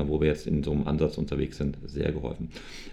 wo 0.07 0.21
wir 0.21 0.29
jetzt 0.29 0.47
in 0.47 0.63
so 0.63 0.73
einem 0.73 0.87
Ansatz 0.87 1.19
unterwegs 1.19 1.57
sind, 1.57 1.79
sehr 1.85 2.13
geholfen. 2.13 2.49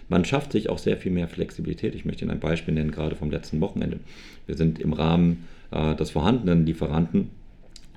Man 0.08 0.24
schafft 0.24 0.52
sich 0.52 0.68
auch 0.68 0.78
sehr 0.78 0.96
viel 0.96 1.12
mehr 1.12 1.28
Flexibilität. 1.28 1.94
Ich 1.94 2.04
möchte 2.04 2.24
Ihnen 2.24 2.32
ein 2.32 2.40
Beispiel 2.40 2.74
nennen, 2.74 2.90
gerade 2.90 3.16
vom 3.16 3.30
letzten 3.30 3.60
Wochenende. 3.60 4.00
Wir 4.46 4.56
sind 4.56 4.78
im 4.78 4.92
Rahmen 4.92 5.44
äh, 5.70 5.94
des 5.94 6.10
vorhandenen 6.10 6.66
Lieferanten 6.66 7.30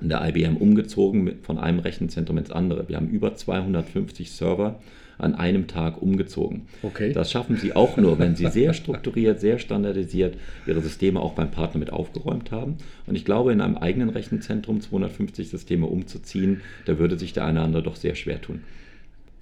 in 0.02 0.10
der 0.10 0.28
IBM 0.28 0.58
umgezogen 0.58 1.34
von 1.44 1.58
einem 1.58 1.80
Rechenzentrum 1.80 2.38
ins 2.38 2.52
andere. 2.52 2.90
Wir 2.90 2.98
haben 2.98 3.10
über 3.10 3.36
250 3.36 4.32
Server 4.32 4.80
an 5.22 5.36
einem 5.36 5.68
Tag 5.68 6.02
umgezogen. 6.02 6.64
Okay. 6.82 7.14
Das 7.14 7.32
schaffen 7.32 7.58
sie 7.58 7.76
auch 7.76 7.98
nur, 7.98 8.18
wenn 8.18 8.36
sie 8.36 8.48
sehr 8.50 8.74
strukturiert, 8.74 9.40
sehr 9.40 9.60
standardisiert 9.60 10.36
ihre 10.66 10.82
Systeme 10.82 11.20
auch 11.20 11.34
beim 11.34 11.52
Partner 11.52 11.80
mit 11.80 11.94
aufgeräumt 11.94 12.52
haben. 12.52 12.78
Und 13.06 13.16
ich 13.16 13.24
glaube, 13.24 13.54
in 13.54 13.62
einem 13.62 13.78
eigenen 13.78 14.10
Rechenzentrum 14.10 14.82
250 14.82 15.50
Systeme 15.50 15.86
umzuziehen, 15.86 16.62
da 16.86 16.98
würde 16.98 17.20
sich 17.20 17.34
der 17.34 17.46
eine 17.46 17.60
oder 17.60 17.66
andere 17.66 17.84
doch 17.84 17.96
sehr 17.96 18.16
schwer 18.16 18.42
tun. 18.42 18.62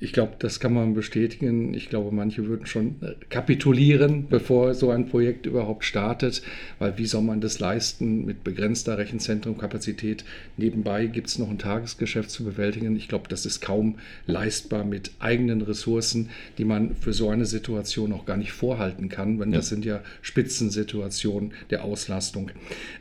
Ich 0.01 0.13
glaube, 0.13 0.33
das 0.39 0.61
kann 0.61 0.73
man 0.73 0.93
bestätigen. 0.93 1.73
Ich 1.73 1.89
glaube, 1.89 2.15
manche 2.15 2.47
würden 2.47 2.65
schon 2.65 2.95
äh, 3.01 3.15
kapitulieren, 3.29 4.27
bevor 4.29 4.73
so 4.73 4.91
ein 4.91 5.09
Projekt 5.09 5.45
überhaupt 5.45 5.83
startet, 5.83 6.41
weil 6.79 6.97
wie 6.97 7.05
soll 7.05 7.21
man 7.21 7.41
das 7.41 7.59
leisten 7.59 8.23
mit 8.25 8.45
begrenzter 8.45 8.97
Rechenzentrumkapazität? 8.97 10.23
Nebenbei 10.55 11.07
gibt 11.07 11.27
es 11.27 11.37
noch 11.37 11.49
ein 11.49 11.57
Tagesgeschäft 11.57 12.31
zu 12.31 12.45
bewältigen. 12.45 12.95
Ich 12.95 13.09
glaube, 13.09 13.27
das 13.27 13.45
ist 13.45 13.59
kaum 13.59 13.95
leistbar 14.25 14.85
mit 14.85 15.11
eigenen 15.19 15.61
Ressourcen, 15.61 16.29
die 16.57 16.65
man 16.65 16.95
für 16.95 17.11
so 17.11 17.29
eine 17.29 17.45
Situation 17.45 18.13
auch 18.13 18.25
gar 18.25 18.37
nicht 18.37 18.53
vorhalten 18.53 19.09
kann, 19.09 19.37
wenn 19.39 19.51
ja. 19.51 19.57
das 19.57 19.67
sind 19.67 19.83
ja 19.83 20.01
Spitzensituationen 20.21 21.51
der 21.71 21.83
Auslastung. 21.83 22.51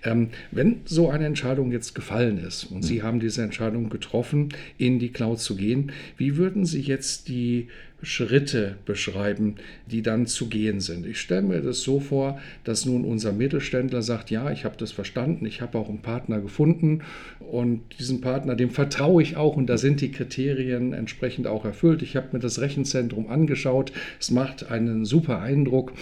Ähm, 0.02 0.30
wenn 0.50 0.80
so 0.84 1.11
eine 1.11 1.26
Entscheidung 1.26 1.70
jetzt 1.70 1.94
gefallen 1.94 2.38
ist 2.38 2.64
und 2.64 2.78
mhm. 2.78 2.82
Sie 2.82 3.02
haben 3.04 3.20
diese 3.20 3.42
Entscheidung 3.42 3.88
getroffen, 3.88 4.48
in 4.78 4.98
die 4.98 5.11
Cloud 5.11 5.38
zu 5.38 5.54
gehen, 5.54 5.92
wie 6.16 6.37
würden 6.37 6.66
Sie 6.66 6.88
jetzt 6.88 7.29
die 7.29 7.68
Schritte 8.03 8.77
beschreiben, 8.85 9.57
die 9.87 10.03
dann 10.03 10.27
zu 10.27 10.48
gehen 10.48 10.81
sind. 10.81 11.05
Ich 11.05 11.20
stelle 11.20 11.42
mir 11.42 11.61
das 11.61 11.81
so 11.81 11.98
vor, 11.98 12.38
dass 12.62 12.87
nun 12.87 13.05
unser 13.05 13.33
Mittelständler 13.33 14.03
sagt, 14.03 14.31
ja, 14.31 14.51
ich 14.53 14.64
habe 14.64 14.77
das 14.79 14.92
verstanden, 14.92 15.46
ich 15.46 15.61
habe 15.61 15.79
auch 15.79 15.88
einen 15.88 16.03
Partner 16.03 16.40
gefunden 16.40 17.03
und 17.40 17.83
diesen 17.98 18.20
Partner, 18.20 18.55
dem 18.55 18.70
vertraue 18.70 19.22
ich 19.22 19.37
auch 19.37 19.57
und 19.57 19.66
da 19.66 19.79
sind 19.79 20.01
die 20.01 20.12
Kriterien 20.12 20.92
entsprechend 20.92 21.48
auch 21.48 21.64
erfüllt. 21.64 22.03
Ich 22.03 22.14
habe 22.16 22.29
mir 22.33 22.38
das 22.38 22.61
Rechenzentrum 22.61 23.29
angeschaut, 23.29 23.92
es 24.20 24.31
macht 24.31 24.70
einen 24.70 25.05
super 25.05 25.40
Eindruck. 25.40 25.92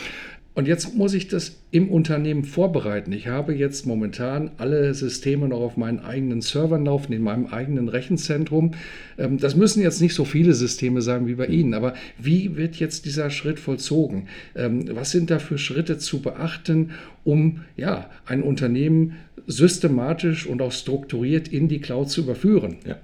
Und 0.57 0.67
jetzt 0.67 0.95
muss 0.95 1.13
ich 1.13 1.29
das 1.29 1.61
im 1.71 1.91
Unternehmen 1.91 2.43
vorbereiten. 2.43 3.13
Ich 3.13 3.29
habe 3.29 3.55
jetzt 3.55 3.85
momentan 3.85 4.53
alle 4.57 4.95
Systeme 4.95 5.49
noch 5.49 5.61
auf 5.61 5.77
meinen 5.77 5.99
eigenen 5.99 6.41
Servern 6.41 6.87
laufen, 6.87 7.13
in 7.13 7.21
meinem 7.21 7.49
eigenen 7.49 7.91
Rechenzentrum. 7.91 8.71
Ähm, 9.19 9.37
das 9.37 9.55
müssen 9.55 9.83
jetzt 9.83 10.01
nicht 10.01 10.15
so 10.15 10.25
viele 10.25 10.55
Systeme 10.55 11.03
sein 11.03 11.27
wie 11.27 11.35
bei 11.35 11.45
Ihnen, 11.45 11.75
aber 11.75 11.93
wie 12.19 12.57
wird 12.57 12.77
jetzt 12.77 13.05
dieser 13.05 13.29
Schritt 13.29 13.61
vollzogen? 13.61 14.29
Ähm, 14.55 14.87
was 14.95 15.11
sind 15.11 15.31
da 15.31 15.41
für 15.41 15.59
Schritte 15.59 15.99
zu 15.99 16.23
beachten, 16.23 16.93
um 17.23 17.61
ja, 17.77 18.09
ein 18.25 18.43
Unternehmen 18.43 19.17
systematisch 19.47 20.47
und 20.47 20.63
auch 20.63 20.73
strukturiert 20.73 21.49
in 21.49 21.69
die 21.69 21.81
Cloud 21.83 22.09
zu 22.09 22.23
überführen? 22.23 22.77
Ja. 22.87 22.97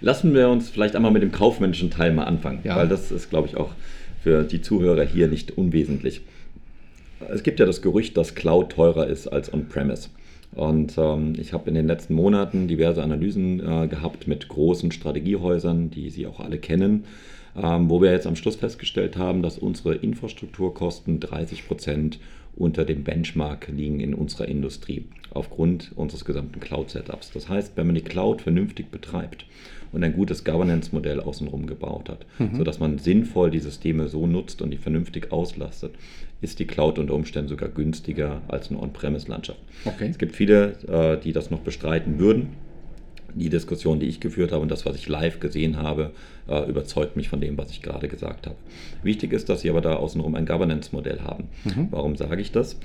Lassen 0.00 0.32
wir 0.32 0.48
uns 0.48 0.70
vielleicht 0.70 0.94
einmal 0.94 1.10
mit 1.10 1.24
dem 1.24 1.32
kaufmännischen 1.32 1.90
Teil 1.90 2.12
mal 2.12 2.24
anfangen, 2.26 2.60
ja. 2.62 2.76
weil 2.76 2.86
das 2.86 3.10
ist, 3.10 3.30
glaube 3.30 3.48
ich, 3.48 3.56
auch 3.56 3.72
für 4.22 4.44
die 4.44 4.62
Zuhörer 4.62 5.02
hier 5.02 5.26
nicht 5.26 5.58
unwesentlich 5.58 6.20
es 7.28 7.42
gibt 7.42 7.60
ja 7.60 7.66
das 7.66 7.82
Gerücht, 7.82 8.16
dass 8.16 8.34
Cloud 8.34 8.72
teurer 8.72 9.06
ist 9.06 9.28
als 9.28 9.52
On-Premise. 9.52 10.08
Und 10.52 10.94
ähm, 10.98 11.34
ich 11.38 11.52
habe 11.52 11.68
in 11.68 11.74
den 11.74 11.86
letzten 11.86 12.14
Monaten 12.14 12.66
diverse 12.66 13.02
Analysen 13.02 13.60
äh, 13.60 13.86
gehabt 13.86 14.26
mit 14.26 14.48
großen 14.48 14.90
Strategiehäusern, 14.90 15.90
die 15.90 16.10
Sie 16.10 16.26
auch 16.26 16.40
alle 16.40 16.58
kennen, 16.58 17.04
ähm, 17.56 17.88
wo 17.88 18.02
wir 18.02 18.10
jetzt 18.10 18.26
am 18.26 18.36
Schluss 18.36 18.56
festgestellt 18.56 19.16
haben, 19.16 19.42
dass 19.42 19.58
unsere 19.58 19.94
Infrastrukturkosten 19.94 21.20
30 21.20 21.68
Prozent 21.68 22.18
unter 22.60 22.84
dem 22.84 23.04
Benchmark 23.04 23.68
liegen 23.68 24.00
in 24.00 24.14
unserer 24.14 24.46
Industrie 24.46 25.06
aufgrund 25.32 25.92
unseres 25.96 26.24
gesamten 26.24 26.60
Cloud-Setups. 26.60 27.32
Das 27.32 27.48
heißt, 27.48 27.76
wenn 27.76 27.86
man 27.86 27.94
die 27.94 28.02
Cloud 28.02 28.42
vernünftig 28.42 28.90
betreibt 28.90 29.46
und 29.92 30.04
ein 30.04 30.12
gutes 30.12 30.44
Governance-Modell 30.44 31.20
außenrum 31.20 31.66
gebaut 31.66 32.10
hat, 32.10 32.26
mhm. 32.38 32.56
sodass 32.56 32.78
man 32.78 32.98
sinnvoll 32.98 33.50
die 33.50 33.60
Systeme 33.60 34.08
so 34.08 34.26
nutzt 34.26 34.60
und 34.60 34.70
die 34.70 34.76
vernünftig 34.76 35.32
auslastet, 35.32 35.94
ist 36.42 36.58
die 36.58 36.66
Cloud 36.66 36.98
unter 36.98 37.14
Umständen 37.14 37.48
sogar 37.48 37.70
günstiger 37.70 38.42
als 38.48 38.70
eine 38.70 38.80
On-Premise-Landschaft. 38.80 39.60
Okay. 39.86 40.08
Es 40.08 40.18
gibt 40.18 40.36
viele, 40.36 40.72
äh, 40.86 41.18
die 41.18 41.32
das 41.32 41.50
noch 41.50 41.60
bestreiten 41.60 42.18
würden. 42.18 42.50
Die 43.34 43.48
Diskussion, 43.48 44.00
die 44.00 44.06
ich 44.06 44.20
geführt 44.20 44.52
habe 44.52 44.62
und 44.62 44.70
das, 44.70 44.86
was 44.86 44.96
ich 44.96 45.08
live 45.08 45.40
gesehen 45.40 45.76
habe, 45.76 46.10
äh, 46.48 46.68
überzeugt 46.68 47.16
mich 47.16 47.28
von 47.28 47.40
dem, 47.40 47.56
was 47.58 47.70
ich 47.70 47.82
gerade 47.82 48.08
gesagt 48.08 48.46
habe. 48.46 48.56
Wichtig 49.02 49.32
ist, 49.32 49.48
dass 49.48 49.60
Sie 49.60 49.70
aber 49.70 49.80
da 49.80 49.96
außenrum 49.96 50.34
ein 50.34 50.46
Governance-Modell 50.46 51.20
haben. 51.22 51.44
Mhm. 51.64 51.88
Warum 51.90 52.16
sage 52.16 52.40
ich 52.40 52.52
das? 52.52 52.78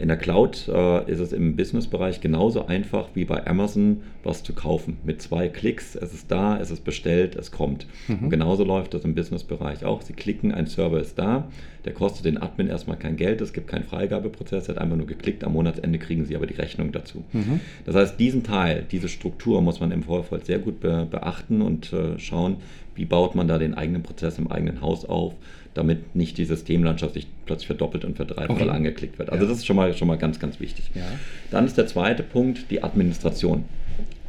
In 0.00 0.08
der 0.08 0.16
Cloud 0.16 0.66
äh, 0.68 1.10
ist 1.10 1.20
es 1.20 1.34
im 1.34 1.56
Businessbereich 1.56 2.22
genauso 2.22 2.64
einfach 2.64 3.08
wie 3.12 3.26
bei 3.26 3.46
Amazon, 3.46 4.00
was 4.22 4.42
zu 4.42 4.54
kaufen. 4.54 4.96
Mit 5.04 5.20
zwei 5.20 5.48
Klicks, 5.48 5.94
es 5.94 6.14
ist 6.14 6.30
da, 6.30 6.58
es 6.58 6.70
ist 6.70 6.84
bestellt, 6.84 7.36
es 7.36 7.50
kommt. 7.50 7.86
Mhm. 8.08 8.20
Und 8.20 8.30
genauso 8.30 8.64
läuft 8.64 8.94
das 8.94 9.04
im 9.04 9.14
Businessbereich 9.14 9.84
auch. 9.84 10.00
Sie 10.00 10.14
klicken, 10.14 10.52
ein 10.52 10.66
Server 10.66 11.00
ist 11.00 11.18
da, 11.18 11.48
der 11.84 11.92
kostet 11.94 12.24
den 12.26 12.36
Admin 12.40 12.68
erstmal 12.68 12.96
kein 12.98 13.16
Geld, 13.16 13.40
es 13.40 13.52
gibt 13.52 13.68
keinen 13.68 13.84
Freigabeprozess, 13.84 14.68
er 14.68 14.74
hat 14.74 14.82
einfach 14.82 14.96
nur 14.96 15.06
geklickt, 15.06 15.44
am 15.44 15.52
Monatsende 15.54 15.98
kriegen 15.98 16.24
Sie 16.26 16.36
aber 16.36 16.46
die 16.46 16.54
Rechnung 16.54 16.92
dazu. 16.92 17.24
Mhm. 17.32 17.60
Das 17.86 17.94
heißt, 17.94 18.18
diesen 18.20 18.42
Teil, 18.42 18.84
diese 18.90 19.08
Struktur 19.08 19.62
muss 19.62 19.80
man 19.80 19.90
im 19.90 20.02
Vorfeld 20.02 20.46
sehr 20.46 20.58
gut 20.58 20.80
be 20.80 21.06
beachten 21.10 21.62
und 21.62 21.92
äh, 21.92 22.18
schauen, 22.18 22.56
wie 22.94 23.04
baut 23.06 23.34
man 23.34 23.48
da 23.48 23.58
den 23.58 23.74
eigenen 23.74 24.02
Prozess 24.02 24.38
im 24.38 24.50
eigenen 24.50 24.80
Haus 24.82 25.04
auf, 25.04 25.34
damit 25.74 26.14
nicht 26.16 26.36
die 26.36 26.44
Systemlandschaft 26.44 27.14
sich 27.14 27.26
plötzlich 27.46 27.68
verdoppelt 27.68 28.04
und 28.04 28.16
verdreifacht 28.16 28.60
Okay. 28.60 28.68
angeklickt 28.70 29.18
wird. 29.18 29.30
Also 29.30 29.44
Ja. 29.44 29.50
das 29.50 29.58
ist 29.58 29.66
schon 29.66 29.76
mal, 29.76 29.94
schon 29.96 30.08
mal 30.08 30.18
ganz, 30.18 30.38
ganz 30.40 30.60
wichtig. 30.60 30.90
Ja. 30.94 31.02
Dann 31.50 31.64
ist 31.64 31.78
der 31.78 31.86
zweite 31.86 32.22
Punkt 32.22 32.70
die 32.70 32.82
Administration. 32.82 33.64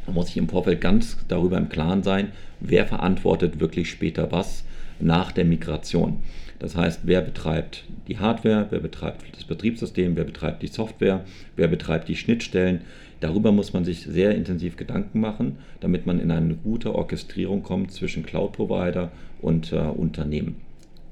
Da 0.06 0.12
muss 0.12 0.28
ich 0.30 0.36
im 0.36 0.48
Vorfeld 0.48 0.80
ganz 0.80 1.18
darüber 1.28 1.58
im 1.58 1.68
Klaren 1.68 2.02
sein, 2.02 2.28
wer 2.60 2.86
verantwortet 2.86 3.60
wirklich 3.60 3.90
später 3.90 4.32
was 4.32 4.64
nach 5.00 5.32
der 5.32 5.44
Migration. 5.44 6.18
Das 6.62 6.76
heißt, 6.76 7.00
wer 7.02 7.22
betreibt 7.22 7.82
die 8.06 8.20
Hardware, 8.20 8.68
wer 8.70 8.78
betreibt 8.78 9.36
das 9.36 9.42
Betriebssystem, 9.42 10.14
wer 10.14 10.22
betreibt 10.22 10.62
die 10.62 10.68
Software, 10.68 11.24
wer 11.56 11.66
betreibt 11.66 12.08
die 12.08 12.14
Schnittstellen. 12.14 12.82
Darüber 13.18 13.50
muss 13.50 13.72
man 13.72 13.84
sich 13.84 14.02
sehr 14.02 14.36
intensiv 14.36 14.76
Gedanken 14.76 15.18
machen, 15.18 15.58
damit 15.80 16.06
man 16.06 16.20
in 16.20 16.30
eine 16.30 16.54
gute 16.54 16.94
Orchestrierung 16.94 17.64
kommt 17.64 17.90
zwischen 17.90 18.24
Cloud-Provider 18.24 19.10
und 19.40 19.72
äh, 19.72 19.76
Unternehmen. 19.76 20.54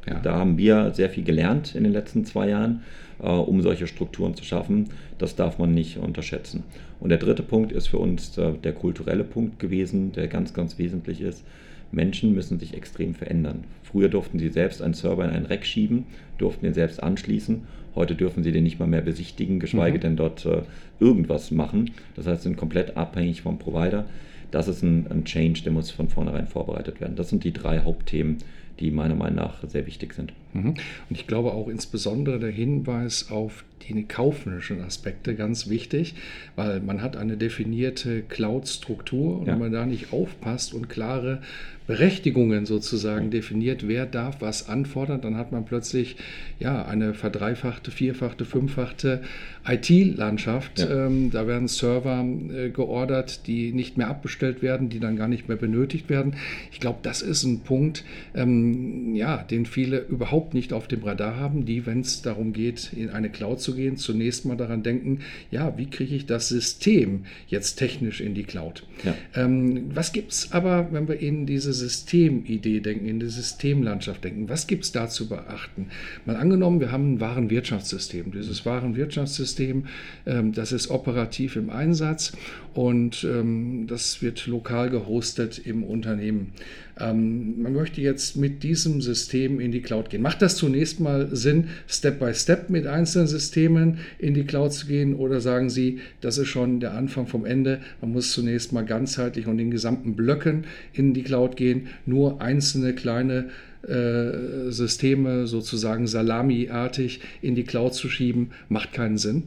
Ja. 0.07 0.21
Da 0.21 0.35
haben 0.37 0.57
wir 0.57 0.93
sehr 0.95 1.11
viel 1.11 1.25
gelernt 1.25 1.75
in 1.75 1.83
den 1.83 1.93
letzten 1.93 2.25
zwei 2.25 2.51
Jahren, 2.51 2.85
äh, 3.21 3.27
um 3.27 3.61
solche 3.61 3.89
Strukturen 3.89 4.37
zu 4.37 4.45
schaffen. 4.45 4.91
Das 5.19 5.35
darf 5.35 5.59
man 5.59 5.75
nicht 5.75 5.97
unterschätzen. 5.99 6.63
Und 7.01 7.09
der 7.09 7.19
dritte 7.19 7.43
Punkt 7.43 7.73
ist 7.73 7.89
für 7.89 7.99
uns 7.99 8.39
äh, 8.39 8.53
der 8.53 8.73
kulturelle 8.73 9.25
Punkt 9.25 9.59
gewesen, 9.59 10.13
der 10.13 10.29
ganz, 10.29 10.55
ganz 10.55 10.79
wesentlich 10.79 11.21
ist. 11.21 11.45
Menschen 11.92 12.35
müssen 12.35 12.59
sich 12.59 12.74
extrem 12.74 13.14
verändern. 13.14 13.64
Früher 13.83 14.09
durften 14.09 14.38
sie 14.38 14.48
selbst 14.48 14.83
einen 14.83 14.94
Server 14.94 15.24
in 15.24 15.31
ein 15.31 15.46
Rack 15.46 15.66
schieben, 15.66 16.05
durften 16.38 16.64
den 16.64 16.74
selbst 16.74 17.03
anschließen. 17.03 17.62
Heute 17.94 18.14
dürfen 18.14 18.44
sie 18.44 18.53
den 18.53 18.64
nicht 18.64 18.79
mal 18.79 18.87
mehr 18.87 19.00
besichtigen, 19.00 19.59
geschweige 19.59 19.98
Mhm. 19.98 20.03
denn 20.03 20.16
dort 20.16 20.46
äh, 20.46 20.62
irgendwas 21.00 21.50
machen. 21.50 21.90
Das 22.14 22.26
heißt, 22.26 22.42
sie 22.42 22.48
sind 22.48 22.57
komplett 22.57 22.96
abhängig 22.96 23.42
vom 23.42 23.59
Provider. 23.59 24.07
Das 24.50 24.68
ist 24.68 24.83
ein, 24.83 25.07
ein 25.11 25.24
Change, 25.24 25.62
der 25.62 25.72
muss 25.72 25.90
von 25.90 26.09
vornherein 26.09 26.46
vorbereitet 26.46 27.00
werden. 27.00 27.16
Das 27.16 27.29
sind 27.29 27.44
die 27.44 27.53
drei 27.53 27.81
Hauptthemen, 27.81 28.38
die 28.79 28.90
meiner 28.90 29.14
Meinung 29.14 29.37
nach 29.37 29.66
sehr 29.68 29.87
wichtig 29.87 30.14
sind. 30.14 30.33
Mhm. 30.53 30.69
Und 30.71 30.77
ich 31.11 31.27
glaube 31.27 31.53
auch 31.53 31.69
insbesondere 31.69 32.39
der 32.39 32.51
Hinweis 32.51 33.31
auf 33.31 33.65
die 33.89 34.05
kaufmännischen 34.05 34.83
Aspekte 34.83 35.35
ganz 35.35 35.69
wichtig, 35.69 36.15
weil 36.55 36.81
man 36.81 37.03
hat 37.03 37.17
eine 37.17 37.37
definierte 37.37 38.23
Cloud-Struktur 38.23 39.41
und 39.41 39.47
Ja. 39.47 39.53
wenn 39.55 39.59
man 39.61 39.73
da 39.73 39.87
nicht 39.87 40.13
aufpasst 40.13 40.75
und 40.75 40.89
klare 40.89 41.41
Berechtigungen 41.87 42.67
sozusagen 42.67 43.31
definiert, 43.33 43.89
wer 43.89 44.07
darf 44.07 44.37
was 44.41 44.69
anfordern, 44.69 45.23
dann 45.23 45.37
hat 45.37 45.51
man 45.51 45.65
plötzlich 45.65 46.15
ja 46.61 46.85
eine 46.85 47.15
verdreifachte, 47.15 47.91
vierfachte, 47.91 48.45
fünffachte 48.45 49.23
IT-Landschaft. 49.67 50.79
Ja. 50.81 51.07
Ähm, 51.07 51.31
da 51.33 51.47
werden 51.49 51.67
Server 51.67 52.25
äh, 52.55 52.71
geordert, 52.71 53.47
die 53.49 53.73
nicht 53.73 53.97
mehr 53.99 54.09
abbestellt 54.09 54.63
werden, 54.63 54.89
die 54.89 55.01
dann 55.01 55.17
gar 55.17 55.27
nicht 55.27 55.49
mehr 55.49 55.57
benötigt 55.57 56.09
werden. 56.09 56.35
Ich 56.71 56.79
glaube, 56.81 57.01
das 57.03 57.23
ist 57.23 57.43
ein 57.43 57.61
Punkt, 57.61 58.05
ähm, 58.37 59.15
ja, 59.17 59.39
den 59.39 59.67
viele 59.67 59.99
überhaupt 59.99 60.39
nicht 60.53 60.72
auf 60.72 60.88
dem 60.88 61.03
Radar 61.03 61.37
haben, 61.37 61.64
die, 61.64 61.87
wenn 61.87 62.00
es 62.00 62.22
darum 62.22 62.53
geht, 62.53 62.92
in 62.92 63.11
eine 63.11 63.31
Cloud 63.31 63.61
zu 63.61 63.74
gehen, 63.74 63.96
zunächst 63.96 64.44
mal 64.44 64.57
daran 64.57 64.83
denken, 64.83 65.20
ja, 65.50 65.76
wie 65.76 65.87
kriege 65.87 66.14
ich 66.14 66.26
das 66.26 66.48
System 66.48 67.24
jetzt 67.46 67.76
technisch 67.76 68.20
in 68.20 68.35
die 68.35 68.44
Cloud? 68.44 68.87
Ja. 69.05 69.14
Ähm, 69.35 69.90
was 69.94 70.12
gibt 70.12 70.33
es 70.33 70.53
aber, 70.53 70.88
wenn 70.92 71.09
wir 71.09 71.20
in 71.20 71.46
diese 71.46 71.72
Systemidee 71.72 72.81
denken, 72.81 73.07
in 73.07 73.20
die 73.20 73.29
Systemlandschaft 73.29 74.24
denken, 74.24 74.48
was 74.48 74.66
gibt 74.66 74.85
es 74.85 74.92
da 74.92 75.09
zu 75.09 75.29
beachten? 75.29 75.87
Mal 76.26 76.37
angenommen, 76.37 76.81
wir 76.81 76.92
haben 76.92 77.14
ein 77.14 77.20
Warenwirtschaftssystem. 77.20 78.33
Dieses 78.33 78.66
Warenwirtschaftssystem, 78.66 79.87
ähm, 80.26 80.53
das 80.53 80.72
ist 80.72 80.90
operativ 80.90 81.57
im 81.57 81.70
Einsatz 81.70 82.33
und 82.74 83.24
ähm, 83.24 83.87
das 83.87 84.22
wird 84.22 84.46
lokal 84.46 84.90
gehostet 84.90 85.59
im 85.59 85.85
Unternehmen. 85.85 86.53
Ähm, 87.01 87.63
man 87.63 87.73
möchte 87.73 88.01
jetzt 88.01 88.37
mit 88.37 88.63
diesem 88.63 89.01
System 89.01 89.61
in 89.61 89.73
die 89.73 89.81
Cloud 89.81 90.11
gehen. 90.11 90.23
Macht 90.23 90.43
das 90.43 90.57
zunächst 90.57 91.01
mal 91.01 91.29
Sinn, 91.35 91.69
Step 91.89 92.19
by 92.19 92.35
Step 92.35 92.71
mit 92.71 92.87
einzelnen 92.87 93.27
Systemen 93.27 93.99
in 94.19 94.35
die 94.35 94.45
Cloud 94.45 94.73
zu 94.73 94.87
gehen 94.87 95.15
oder 95.15 95.41
sagen 95.41 95.71
Sie, 95.71 96.01
das 96.21 96.39
ist 96.39 96.49
schon 96.49 96.81
der 96.81 96.95
Anfang 96.95 97.27
vom 97.27 97.45
Ende? 97.45 97.81
Man 98.01 98.13
muss 98.13 98.33
zunächst 98.33 98.73
mal 98.73 98.85
ganzheitlich 98.85 99.47
und 99.47 99.59
in 99.59 99.71
gesamten 99.71 100.15
Blöcken 100.15 100.65
in 100.93 101.15
die 101.15 101.23
Cloud 101.23 101.57
gehen, 101.57 101.89
nur 102.07 102.41
einzelne 102.43 102.95
kleine 102.95 103.51
äh, 103.87 104.71
Systeme 104.71 105.47
sozusagen 105.47 106.07
salamiartig 106.07 107.21
in 107.41 107.55
die 107.55 107.65
Cloud 107.65 107.95
zu 107.95 108.09
schieben, 108.09 108.51
macht 108.69 108.93
keinen 108.93 109.17
Sinn. 109.17 109.45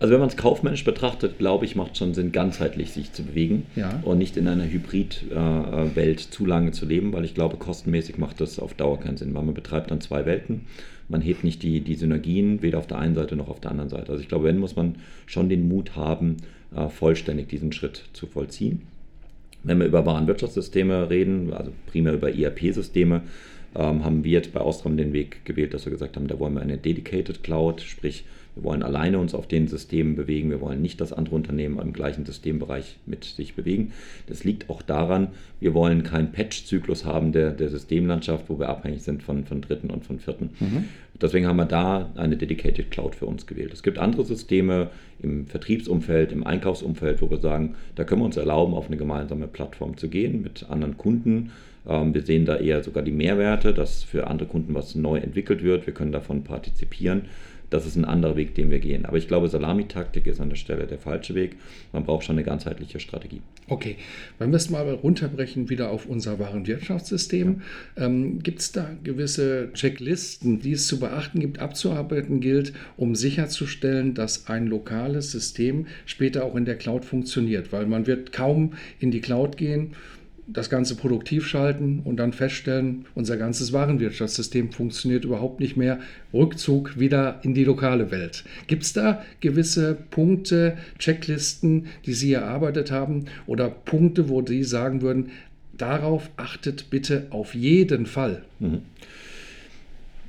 Also 0.00 0.12
wenn 0.14 0.20
man 0.20 0.30
es 0.30 0.36
kaufmännisch 0.38 0.82
betrachtet, 0.84 1.38
glaube 1.38 1.66
ich, 1.66 1.76
macht 1.76 1.92
es 1.92 1.98
schon 1.98 2.14
Sinn, 2.14 2.32
ganzheitlich 2.32 2.90
sich 2.90 3.12
zu 3.12 3.22
bewegen 3.22 3.64
Ja. 3.76 4.00
und 4.02 4.16
nicht 4.18 4.36
in 4.38 4.48
einer 4.48 4.64
Hybrid-Welt 4.64 6.20
zu 6.20 6.46
lange 6.46 6.72
zu 6.72 6.86
leben, 6.86 7.12
weil 7.12 7.24
ich 7.24 7.34
glaube, 7.34 7.58
kostenmäßig 7.58 8.16
macht 8.18 8.40
das 8.40 8.58
auf 8.58 8.74
Dauer 8.74 8.98
keinen 8.98 9.18
Sinn, 9.18 9.34
weil 9.34 9.42
man 9.42 9.54
betreibt 9.54 9.90
dann 9.90 10.00
zwei 10.00 10.24
Welten. 10.26 10.62
Man 11.08 11.20
hebt 11.20 11.44
nicht 11.44 11.62
die, 11.62 11.80
die 11.80 11.96
Synergien 11.96 12.62
weder 12.62 12.78
auf 12.78 12.86
der 12.86 12.98
einen 12.98 13.14
Seite 13.14 13.36
noch 13.36 13.48
auf 13.48 13.60
der 13.60 13.72
anderen 13.72 13.90
Seite. 13.90 14.10
Also 14.10 14.22
ich 14.22 14.28
glaube, 14.28 14.44
wenn, 14.44 14.58
muss 14.58 14.76
man 14.76 14.94
schon 15.26 15.48
den 15.48 15.68
Mut 15.68 15.96
haben, 15.96 16.38
äh, 16.74 16.88
vollständig 16.88 17.48
diesen 17.48 17.72
Schritt 17.72 18.04
zu 18.12 18.26
vollziehen. 18.26 18.82
Wenn 19.64 19.78
wir 19.78 19.86
über 19.86 20.06
Warenwirtschaftssysteme 20.06 21.10
reden, 21.10 21.52
also 21.52 21.72
primär 21.88 22.14
über 22.14 22.32
ERP-Systeme, 22.34 23.22
ähm, 23.74 24.04
haben 24.04 24.24
wir 24.24 24.32
jetzt 24.32 24.52
bei 24.52 24.60
Ostrom 24.60 24.96
den 24.96 25.12
Weg 25.12 25.44
gewählt, 25.44 25.74
dass 25.74 25.84
wir 25.84 25.92
gesagt 25.92 26.16
haben, 26.16 26.26
da 26.28 26.38
wollen 26.38 26.54
wir 26.54 26.62
eine 26.62 26.78
Dedicated 26.78 27.42
Cloud, 27.42 27.82
sprich 27.82 28.24
wir 28.60 28.64
wollen 28.64 28.82
alleine 28.82 29.18
uns 29.18 29.34
auf 29.34 29.46
den 29.46 29.68
Systemen 29.68 30.16
bewegen, 30.16 30.50
wir 30.50 30.60
wollen 30.60 30.82
nicht, 30.82 31.00
dass 31.00 31.14
andere 31.14 31.34
Unternehmen 31.34 31.78
im 31.78 31.94
gleichen 31.94 32.26
Systembereich 32.26 32.96
mit 33.06 33.24
sich 33.24 33.54
bewegen. 33.54 33.92
Das 34.26 34.44
liegt 34.44 34.68
auch 34.68 34.82
daran, 34.82 35.28
wir 35.60 35.72
wollen 35.72 36.02
keinen 36.02 36.30
Patch-Zyklus 36.30 37.06
haben 37.06 37.32
der, 37.32 37.52
der 37.52 37.70
Systemlandschaft, 37.70 38.44
wo 38.48 38.58
wir 38.58 38.68
abhängig 38.68 39.02
sind 39.02 39.22
von, 39.22 39.44
von 39.46 39.62
Dritten 39.62 39.88
und 39.88 40.04
von 40.04 40.18
Vierten. 40.18 40.50
Deswegen 41.20 41.46
haben 41.46 41.56
wir 41.56 41.64
da 41.64 42.10
eine 42.16 42.36
Dedicated 42.36 42.90
Cloud 42.90 43.14
für 43.14 43.26
uns 43.26 43.46
gewählt. 43.46 43.72
Es 43.72 43.82
gibt 43.82 43.98
andere 43.98 44.24
Systeme 44.24 44.90
im 45.22 45.46
Vertriebsumfeld, 45.46 46.32
im 46.32 46.46
Einkaufsumfeld, 46.46 47.22
wo 47.22 47.30
wir 47.30 47.38
sagen, 47.38 47.76
da 47.94 48.04
können 48.04 48.20
wir 48.20 48.26
uns 48.26 48.36
erlauben, 48.36 48.74
auf 48.74 48.88
eine 48.88 48.96
gemeinsame 48.98 49.46
Plattform 49.46 49.96
zu 49.96 50.08
gehen 50.08 50.42
mit 50.42 50.66
anderen 50.68 50.98
Kunden. 50.98 51.50
Ähm, 51.88 52.14
Wir 52.14 52.22
sehen 52.22 52.44
da 52.44 52.56
eher 52.56 52.82
sogar 52.82 53.02
die 53.02 53.12
Mehrwerte, 53.12 53.72
dass 53.72 54.02
für 54.02 54.26
andere 54.26 54.48
Kunden 54.48 54.74
was 54.74 54.94
neu 54.94 55.18
entwickelt 55.18 55.62
wird. 55.62 55.86
Wir 55.86 55.94
können 55.94 56.12
davon 56.12 56.44
partizipieren. 56.44 57.22
Das 57.70 57.86
ist 57.86 57.96
ein 57.96 58.04
anderer 58.04 58.36
Weg, 58.36 58.54
den 58.56 58.70
wir 58.70 58.80
gehen. 58.80 59.06
Aber 59.06 59.16
ich 59.16 59.28
glaube, 59.28 59.48
Salamitaktik 59.48 60.26
ist 60.26 60.40
an 60.40 60.48
der 60.48 60.56
Stelle 60.56 60.86
der 60.86 60.98
falsche 60.98 61.34
Weg. 61.34 61.56
Man 61.92 62.04
braucht 62.04 62.24
schon 62.24 62.34
eine 62.34 62.44
ganzheitliche 62.44 62.98
Strategie. 62.98 63.40
Okay, 63.68 63.96
wenn 64.38 64.50
wir 64.50 64.56
es 64.56 64.68
mal 64.68 64.88
runterbrechen 64.92 65.70
wieder 65.70 65.90
auf 65.90 66.06
unser 66.06 66.40
Warenwirtschaftssystem, 66.40 67.62
ähm, 67.96 68.42
gibt 68.42 68.58
es 68.58 68.72
da 68.72 68.90
gewisse 69.04 69.70
Checklisten, 69.72 70.60
die 70.60 70.72
es 70.72 70.88
zu 70.88 70.98
beachten 70.98 71.38
gibt, 71.38 71.60
abzuarbeiten 71.60 72.40
gilt, 72.40 72.72
um 72.96 73.14
sicherzustellen, 73.14 74.14
dass 74.14 74.48
ein 74.48 74.66
lokales 74.66 75.30
System 75.30 75.86
später 76.06 76.44
auch 76.44 76.56
in 76.56 76.64
der 76.64 76.76
Cloud 76.76 77.04
funktioniert? 77.04 77.72
Weil 77.72 77.86
man 77.86 78.08
wird 78.08 78.32
kaum 78.32 78.74
in 78.98 79.12
die 79.12 79.20
Cloud 79.20 79.56
gehen, 79.56 79.94
das 80.52 80.70
Ganze 80.70 80.96
produktiv 80.96 81.46
schalten 81.46 82.00
und 82.04 82.16
dann 82.16 82.32
feststellen, 82.32 83.06
unser 83.14 83.36
ganzes 83.36 83.72
Warenwirtschaftssystem 83.72 84.72
funktioniert 84.72 85.24
überhaupt 85.24 85.60
nicht 85.60 85.76
mehr. 85.76 86.00
Rückzug 86.32 86.98
wieder 86.98 87.40
in 87.42 87.54
die 87.54 87.64
lokale 87.64 88.10
Welt. 88.10 88.44
Gibt 88.66 88.82
es 88.82 88.92
da 88.92 89.22
gewisse 89.40 89.96
Punkte, 90.10 90.76
Checklisten, 90.98 91.86
die 92.06 92.14
Sie 92.14 92.32
erarbeitet 92.32 92.90
haben 92.90 93.26
oder 93.46 93.70
Punkte, 93.70 94.28
wo 94.28 94.44
Sie 94.44 94.64
sagen 94.64 95.02
würden, 95.02 95.30
darauf 95.76 96.30
achtet 96.36 96.90
bitte 96.90 97.26
auf 97.30 97.54
jeden 97.54 98.06
Fall? 98.06 98.42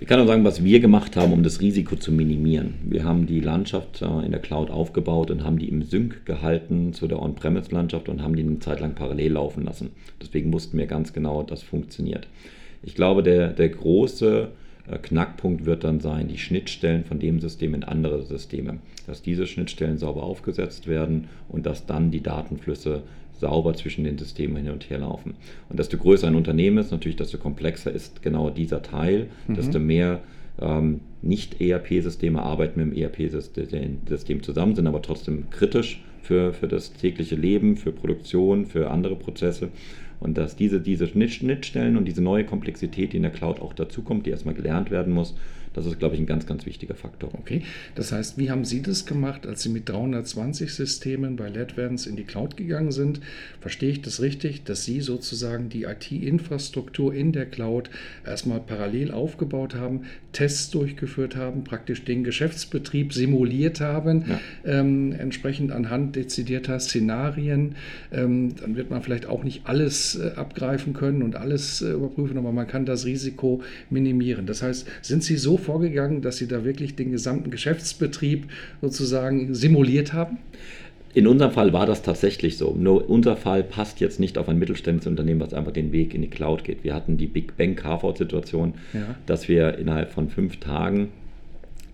Ich 0.02 0.08
kann 0.08 0.18
nur 0.18 0.26
sagen, 0.26 0.44
was 0.44 0.64
wir 0.64 0.80
gemacht 0.80 1.16
haben, 1.16 1.32
um 1.32 1.44
das 1.44 1.62
Risiko 1.62 1.96
zu 1.96 2.12
minimieren. 2.12 2.74
Wir 2.82 3.04
haben 3.04 3.28
die 3.28 3.40
Landschaft 3.40 4.02
äh, 4.02 4.26
in 4.26 4.32
der 4.32 4.42
Cloud 4.42 4.72
aufgebaut 4.72 5.30
und 5.30 5.44
haben 5.44 5.60
die 5.60 5.70
im 5.70 5.84
Sync 5.84 6.26
gehalten 6.26 6.92
zu 6.92 7.08
der 7.08 7.22
On-Premise-Landschaft 7.22 8.10
und 8.10 8.24
haben 8.24 8.36
die 8.36 8.42
eine 8.42 8.58
Zeit 8.58 8.80
lang 8.80 8.96
parallel 8.96 9.34
laufen 9.34 9.64
lassen. 9.64 9.92
Deswegen 10.20 10.52
wussten 10.52 10.80
wir 10.80 10.88
ganz 10.88 11.14
genau, 11.14 11.44
das 11.44 11.62
funktioniert. 11.62 12.28
Ich 12.82 12.96
glaube, 12.96 13.22
der, 13.22 13.50
der 13.50 13.70
große 13.70 14.48
äh, 14.90 14.98
Knackpunkt 14.98 15.68
wird 15.68 15.84
dann 15.84 16.00
sein, 16.00 16.28
die 16.28 16.40
Schnittstellen 16.40 17.04
von 17.04 17.20
dem 17.20 17.40
System 17.40 17.76
in 17.76 17.84
andere 17.84 18.24
Systeme. 18.24 18.80
Dass 19.06 19.22
diese 19.22 19.46
Schnittstellen 19.46 20.00
sauber 20.00 20.24
aufgesetzt 20.24 20.88
werden 20.88 21.28
und 21.48 21.68
dass 21.68 21.86
dann 21.86 22.10
die 22.10 22.24
Datenflüsse 22.24 23.04
sauber 23.42 23.74
zwischen 23.74 24.06
den 24.06 24.18
Systemen 24.18 24.64
hin 24.64 24.72
und 24.72 24.90
her 24.90 25.00
laufen. 25.00 25.34
Und 25.70 25.78
desto 25.78 25.98
größer 25.98 26.28
ein 26.28 26.36
Unternehmen 26.36 26.78
ist, 26.78 26.92
natürlich 26.92 27.18
desto 27.18 27.38
komplexer 27.38 27.92
ist 27.92 28.22
genau 28.22 28.50
dieser 28.50 28.82
Teil, 28.82 29.28
desto 29.50 29.80
mehr 29.80 30.22
ähm, 30.62 31.02
Nicht-ERP-Systeme 31.22 32.42
arbeiten 32.42 32.80
mit 32.80 32.96
dem 32.96 33.04
ERP-System 33.04 34.44
zusammen, 34.44 34.76
sind 34.76 34.88
aber 34.88 35.02
trotzdem 35.02 35.50
kritisch 35.50 36.02
für, 36.22 36.54
für 36.54 36.68
das 36.68 36.94
tägliche 36.94 37.36
Leben, 37.36 37.76
für 37.76 37.92
Produktion, 37.92 38.66
für 38.66 38.90
andere 38.90 39.16
Prozesse. 39.16 39.70
Und 40.20 40.38
dass 40.38 40.56
diese, 40.56 40.80
diese 40.80 41.08
Schnitt- 41.08 41.32
Schnittstellen 41.34 41.98
und 41.98 42.06
diese 42.06 42.22
neue 42.22 42.46
Komplexität, 42.46 43.12
die 43.12 43.18
in 43.18 43.24
der 43.24 43.32
Cloud 43.32 43.60
auch 43.60 43.74
dazukommt, 43.74 44.26
die 44.26 44.30
erstmal 44.30 44.54
gelernt 44.54 44.92
werden 44.92 45.14
muss, 45.14 45.36
Das 45.74 45.86
ist, 45.86 46.00
glaube 46.00 46.16
ich, 46.16 46.22
ein 46.22 46.26
ganz, 46.26 46.46
ganz 46.46 46.66
wichtiger 46.66 46.96
Faktor. 46.96 47.30
Okay, 47.34 47.62
das 47.96 48.12
heißt, 48.12 48.38
wie 48.38 48.52
haben 48.52 48.66
Sie 48.66 48.82
das 48.82 49.06
gemacht, 49.06 49.48
als 49.48 49.64
Sie 49.64 49.70
mit 49.70 49.88
320 49.88 50.74
Systemen 50.74 51.38
bei 51.38 51.48
LEDVANCE 51.48 52.10
in 52.10 52.16
die 52.18 52.24
Cloud 52.24 52.58
gegangen 52.58 52.92
sind? 52.92 53.22
Verstehe 53.62 53.92
ich 53.92 54.02
das 54.02 54.22
richtig, 54.22 54.64
dass 54.64 54.84
Sie 54.84 55.00
sozusagen 55.00 55.70
die 55.70 55.84
IT-Infrastruktur 55.84 57.14
in 57.14 57.32
der 57.32 57.46
Cloud 57.46 57.90
erstmal 58.26 58.60
parallel 58.60 59.12
aufgebaut 59.12 59.76
haben, 59.76 60.02
Tests 60.34 60.72
durchgeführt 60.72 61.36
haben, 61.36 61.64
praktisch 61.64 62.04
den 62.04 62.24
Geschäftsbetrieb 62.24 63.14
simuliert 63.14 63.80
haben, 63.80 64.26
ja. 64.28 64.40
ähm, 64.66 65.14
entsprechend 65.14 65.72
anhand 65.72 66.16
dezidierter 66.16 66.80
Szenarien? 66.80 67.76
Ähm, 68.12 68.56
dann 68.56 68.76
wird 68.76 68.90
man 68.90 69.02
vielleicht 69.02 69.26
auch 69.26 69.44
nicht 69.44 69.62
alles 69.66 70.16
äh, 70.16 70.32
abgreifen 70.36 70.94
können 70.94 71.24
und 71.24 71.36
alles 71.36 71.82
äh, 71.82 71.92
überprüfen, 71.92 72.38
aber 72.38 72.52
man 72.52 72.68
kann 72.68 72.86
das 72.86 73.06
Risiko 73.06 73.62
minimieren. 73.90 74.46
Das 74.46 74.62
heißt, 74.62 74.86
sind 75.02 75.24
Sie 75.24 75.38
so 75.38 75.61
vorgegangen, 75.62 76.22
dass 76.22 76.38
Sie 76.38 76.48
da 76.48 76.66
wirklich 76.66 76.96
den 76.96 77.12
gesamten 77.12 77.52
Geschäftsbetrieb 77.52 78.50
sozusagen 78.82 79.56
simuliert 79.56 80.14
haben? 80.14 80.40
In 81.14 81.28
unserem 81.28 81.52
Fall 81.52 81.74
war 81.74 81.86
das 81.86 82.04
tatsächlich 82.04 82.58
so. 82.58 82.74
Nur 82.74 83.10
unser 83.10 83.36
Fall 83.36 83.64
passt 83.64 84.00
jetzt 84.00 84.20
nicht 84.20 84.38
auf 84.38 84.48
ein 84.48 84.58
mittelständisches 84.58 85.08
Unternehmen, 85.08 85.42
was 85.42 85.54
einfach 85.54 85.74
den 85.74 85.92
Weg 85.92 86.14
in 86.14 86.22
die 86.22 86.30
Cloud 86.30 86.64
geht. 86.64 86.84
Wir 86.84 86.94
hatten 86.96 87.18
die 87.18 87.28
Big 87.28 87.58
Bang 87.58 87.76
Carve-out-Situation, 87.76 88.76
ja. 88.94 89.16
dass 89.26 89.50
wir 89.50 89.78
innerhalb 89.78 90.12
von 90.12 90.30
fünf 90.30 90.58
Tagen, 90.62 91.10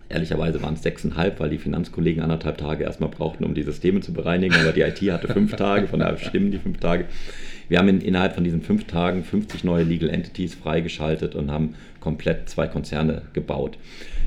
ehrlicherweise 0.10 0.62
waren 0.62 0.76
es 0.76 0.84
sechseinhalb, 0.84 1.40
weil 1.40 1.50
die 1.50 1.58
Finanzkollegen 1.58 2.22
anderthalb 2.22 2.60
Tage 2.60 2.84
erstmal 2.84 3.10
brauchten, 3.10 3.44
um 3.44 3.56
die 3.56 3.64
Systeme 3.64 4.02
zu 4.02 4.14
bereinigen, 4.14 4.54
aber 4.56 4.72
die 4.72 4.82
IT 4.82 5.02
hatte 5.12 5.28
fünf 5.34 5.56
Tage, 5.56 5.88
von 5.88 6.00
daher 6.00 6.18
stimmen 6.18 6.52
die 6.52 6.60
fünf 6.60 6.78
Tage. 6.80 7.06
Wir 7.70 7.80
haben 7.80 7.90
in, 7.90 8.02
innerhalb 8.02 8.36
von 8.36 8.44
diesen 8.44 8.62
fünf 8.62 8.86
Tagen 8.86 9.24
50 9.24 9.64
neue 9.64 9.84
Legal 9.84 10.10
Entities 10.10 10.56
freigeschaltet 10.56 11.36
und 11.36 11.52
haben 11.52 11.76
komplett 12.00 12.50
zwei 12.50 12.68
Konzerne 12.68 13.24
gebaut. 13.34 13.78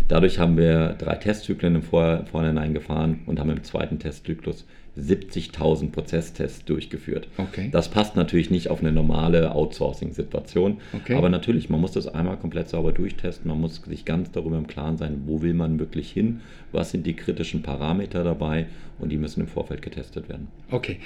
Dadurch 0.08 0.38
haben 0.38 0.56
wir 0.56 0.96
drei 0.98 1.14
Testzyklen 1.14 1.76
im 1.76 1.82
Vor 1.82 2.24
Vorhinein 2.30 2.74
gefahren 2.74 3.20
und 3.26 3.38
haben 3.38 3.50
im 3.50 3.62
zweiten 3.62 3.98
Testzyklus 3.98 4.66
70.000 4.98 5.92
Prozesstests 5.92 6.64
durchgeführt. 6.64 7.28
Okay. 7.36 7.68
Das 7.70 7.88
passt 7.88 8.16
natürlich 8.16 8.50
nicht 8.50 8.68
auf 8.68 8.80
eine 8.80 8.92
normale 8.92 9.54
Outsourcing-Situation. 9.54 10.78
Okay. 10.92 11.14
Aber 11.14 11.28
natürlich, 11.28 11.70
man 11.70 11.80
muss 11.80 11.92
das 11.92 12.08
einmal 12.08 12.36
komplett 12.36 12.68
sauber 12.68 12.92
durchtesten. 12.92 13.48
Man 13.48 13.60
muss 13.60 13.76
sich 13.76 14.04
ganz 14.04 14.32
darüber 14.32 14.58
im 14.58 14.66
Klaren 14.66 14.96
sein, 14.96 15.22
wo 15.26 15.42
will 15.42 15.54
man 15.54 15.78
wirklich 15.78 16.10
hin, 16.10 16.40
was 16.72 16.90
sind 16.90 17.06
die 17.06 17.14
kritischen 17.14 17.62
Parameter 17.62 18.24
dabei 18.24 18.66
und 18.98 19.10
die 19.10 19.16
müssen 19.16 19.40
im 19.40 19.48
Vorfeld 19.48 19.80
getestet 19.80 20.28
werden. 20.28 20.48
Okay. 20.70 20.98